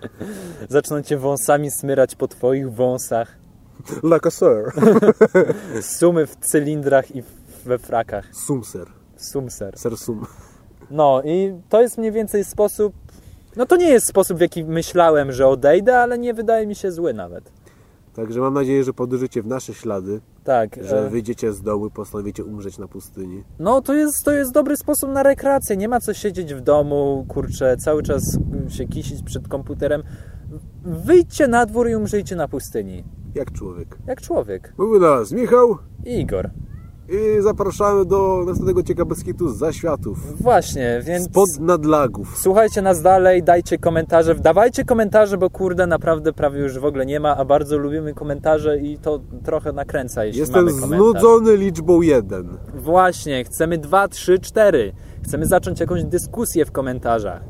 zaczną 0.69 1.01
cię 1.01 1.17
wąsami 1.17 1.71
smyrać 1.71 2.15
po 2.15 2.27
twoich 2.27 2.73
wąsach. 2.73 3.37
Like 4.03 4.27
a 4.27 4.31
sir. 4.31 4.71
Sumy 5.97 6.27
w 6.27 6.35
cylindrach 6.35 7.15
i 7.15 7.23
we 7.65 7.77
frakach. 7.77 8.25
Sumser. 8.35 8.87
Sumser. 9.17 9.77
Ser 9.77 9.97
sum. 9.97 10.25
No 10.91 11.21
i 11.25 11.53
to 11.69 11.81
jest 11.81 11.97
mniej 11.97 12.11
więcej 12.11 12.45
sposób. 12.45 12.93
No 13.55 13.65
to 13.65 13.75
nie 13.75 13.89
jest 13.89 14.07
sposób, 14.07 14.37
w 14.37 14.41
jaki 14.41 14.63
myślałem, 14.63 15.31
że 15.31 15.47
odejdę, 15.47 15.97
ale 15.99 16.19
nie 16.19 16.33
wydaje 16.33 16.67
mi 16.67 16.75
się 16.75 16.91
zły 16.91 17.13
nawet. 17.13 17.51
Także 18.13 18.39
mam 18.39 18.53
nadzieję, 18.53 18.83
że 18.83 18.93
podróżycie 18.93 19.41
w 19.41 19.47
nasze 19.47 19.73
ślady, 19.73 20.21
Tak. 20.43 20.79
że 20.83 21.05
e, 21.05 21.09
wyjdziecie 21.09 21.53
z 21.53 21.61
domu 21.61 21.87
i 21.87 21.91
postanowicie 21.91 22.43
umrzeć 22.43 22.77
na 22.77 22.87
pustyni. 22.87 23.43
No 23.59 23.81
to 23.81 23.93
jest, 23.93 24.23
to 24.25 24.31
jest 24.31 24.53
dobry 24.53 24.77
sposób 24.77 25.09
na 25.11 25.23
rekreację. 25.23 25.77
Nie 25.77 25.87
ma 25.87 25.99
co 25.99 26.13
siedzieć 26.13 26.53
w 26.53 26.61
domu, 26.61 27.25
kurczę, 27.27 27.77
cały 27.77 28.03
czas 28.03 28.37
się 28.69 28.85
kisić 28.87 29.23
przed 29.23 29.47
komputerem. 29.47 30.03
Wyjdźcie 30.83 31.47
na 31.47 31.65
dwór 31.65 31.89
i 31.89 31.95
umrzyjcie 31.95 32.35
na 32.35 32.47
pustyni. 32.47 33.03
Jak 33.35 33.51
człowiek. 33.51 33.97
Jak 34.07 34.21
człowiek. 34.21 34.73
Mówił 34.77 34.99
nas 34.99 35.31
Michał 35.31 35.77
I 36.05 36.19
Igor. 36.19 36.49
I 37.11 37.41
zapraszamy 37.41 38.05
do 38.05 38.43
następnego 38.47 38.83
ciekawskiego 38.83 39.49
zaświatów. 39.49 40.41
Właśnie, 40.41 41.01
więc 41.05 41.25
Spod 41.25 41.49
nadlagów. 41.59 42.37
słuchajcie 42.37 42.81
nas 42.81 43.01
dalej, 43.01 43.43
dajcie 43.43 43.77
komentarze, 43.77 44.35
dawajcie 44.35 44.85
komentarze, 44.85 45.37
bo 45.37 45.49
kurde, 45.49 45.87
naprawdę 45.87 46.33
prawie 46.33 46.59
już 46.59 46.79
w 46.79 46.85
ogóle 46.85 47.05
nie 47.05 47.19
ma, 47.19 47.37
a 47.37 47.45
bardzo 47.45 47.77
lubimy 47.77 48.13
komentarze 48.13 48.77
i 48.77 48.97
to 48.97 49.19
trochę 49.43 49.73
nakręca, 49.73 50.25
jeśli 50.25 50.39
Jestem 50.39 50.69
znudzony 50.69 51.57
liczbą 51.57 52.01
jeden. 52.01 52.57
Właśnie, 52.75 53.43
chcemy 53.43 53.77
2, 53.77 54.07
3, 54.07 54.39
4. 54.39 54.93
Chcemy 55.23 55.45
zacząć 55.45 55.79
jakąś 55.79 56.03
dyskusję 56.03 56.65
w 56.65 56.71
komentarzach. 56.71 57.41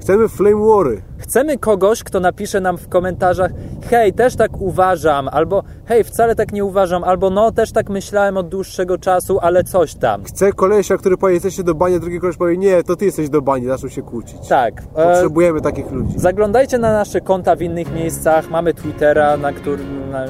Chcemy 0.00 0.28
flame 0.28 0.66
wary. 0.66 1.02
Chcemy 1.18 1.58
kogoś, 1.58 2.02
kto 2.02 2.20
napisze 2.20 2.60
nam 2.60 2.78
w 2.78 2.88
komentarzach 2.88 3.50
hej, 3.90 4.12
też 4.12 4.36
tak 4.36 4.60
uważam, 4.60 5.28
albo 5.28 5.62
hej, 5.84 6.04
wcale 6.04 6.34
tak 6.34 6.52
nie 6.52 6.64
uważam, 6.64 7.04
albo 7.04 7.30
no, 7.30 7.52
też 7.52 7.72
tak 7.72 7.88
myślałem 7.90 8.36
od 8.36 8.48
dłuższego 8.48 8.98
czasu, 8.98 9.38
ale 9.42 9.64
coś 9.64 9.94
tam. 9.94 10.24
Chcę 10.24 10.52
kolesia, 10.52 10.96
który 10.96 11.16
powie, 11.16 11.34
jesteście 11.34 11.62
do 11.62 11.74
bani, 11.74 11.94
a 11.96 11.98
drugi 11.98 12.20
koleś 12.20 12.36
powie, 12.36 12.56
nie, 12.56 12.82
to 12.82 12.96
ty 12.96 13.04
jesteś 13.04 13.28
do 13.28 13.42
bani, 13.42 13.66
zaczną 13.66 13.88
się 13.88 14.02
kłócić. 14.02 14.48
Tak. 14.48 14.82
e, 14.96 15.04
Potrzebujemy 15.12 15.60
takich 15.60 15.90
ludzi. 15.92 16.12
Zaglądajcie 16.16 16.78
na 16.78 16.92
nasze 16.92 17.20
konta 17.20 17.56
w 17.56 17.62
innych 17.62 17.94
miejscach. 17.94 18.50
Mamy 18.50 18.74
Twittera, 18.74 19.36
na 19.36 19.52
którym 19.52 20.10
na, 20.10 20.26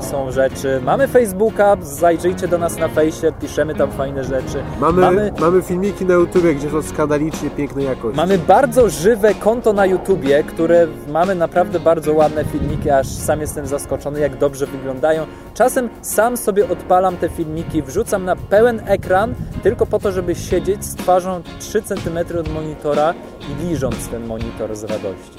są, 0.00 0.30
rzeczy. 0.32 0.80
Mamy 0.84 1.08
Facebooka, 1.08 1.76
zajrzyjcie 1.82 2.48
do 2.48 2.58
nas 2.58 2.78
na 2.78 2.88
fejsie, 2.88 3.32
piszemy 3.40 3.74
tam 3.74 3.90
fajne 3.90 4.24
rzeczy. 4.24 4.62
Mamy, 4.80 5.00
mamy, 5.00 5.32
mamy 5.40 5.62
filmiki 5.62 6.04
na 6.04 6.14
YouTubie, 6.14 6.54
gdzie 6.54 6.70
są 6.70 6.82
skandalicznie 6.82 7.50
pięknej 7.50 7.84
jakości. 7.86 8.16
mamy 8.16 8.38
bardzo 8.38 8.88
żywe 8.88 9.34
konto 9.34 9.72
na 9.72 9.86
YouTubie, 9.86 10.29
które 10.38 10.86
mamy 11.08 11.34
naprawdę 11.34 11.80
bardzo 11.80 12.14
ładne 12.14 12.44
filmiki, 12.44 12.90
aż 12.90 13.06
sam 13.06 13.40
jestem 13.40 13.66
zaskoczony, 13.66 14.20
jak 14.20 14.36
dobrze 14.36 14.66
wyglądają. 14.66 15.26
Czasem 15.54 15.88
sam 16.02 16.36
sobie 16.36 16.68
odpalam 16.68 17.16
te 17.16 17.28
filmiki, 17.28 17.82
wrzucam 17.82 18.24
na 18.24 18.36
pełen 18.36 18.82
ekran, 18.86 19.34
tylko 19.62 19.86
po 19.86 19.98
to, 19.98 20.12
żeby 20.12 20.34
siedzieć 20.34 20.84
z 20.84 20.94
twarzą 20.94 21.42
3 21.58 21.82
cm 21.82 22.18
od 22.40 22.52
monitora 22.54 23.14
i 23.40 23.64
liżąc 23.64 24.08
ten 24.08 24.26
monitor 24.26 24.76
z 24.76 24.84
radości. 24.84 25.38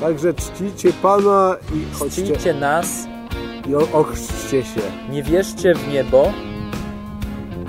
Także 0.00 0.34
czcicie 0.34 0.92
Pana 1.02 1.56
i 1.74 1.94
chodźcie 1.94 2.22
Czcijcie 2.22 2.54
nas, 2.54 3.06
i 3.68 3.74
ochrzczcie 3.74 4.62
się. 4.62 4.80
nie 5.10 5.22
wierzcie 5.22 5.74
w 5.74 5.88
niebo, 5.88 6.32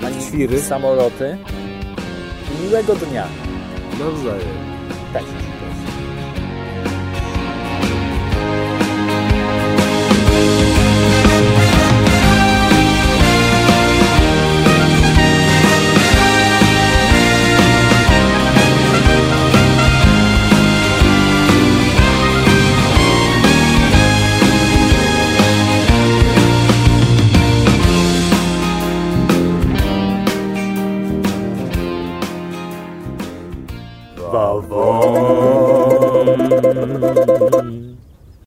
ani 0.06 0.22
Świry. 0.22 0.56
w 0.56 0.64
samoloty. 0.64 1.38
I 2.60 2.66
miłego 2.66 2.94
dnia. 2.94 3.24
Nawzajem. 3.98 4.48
Cześć. 5.12 5.43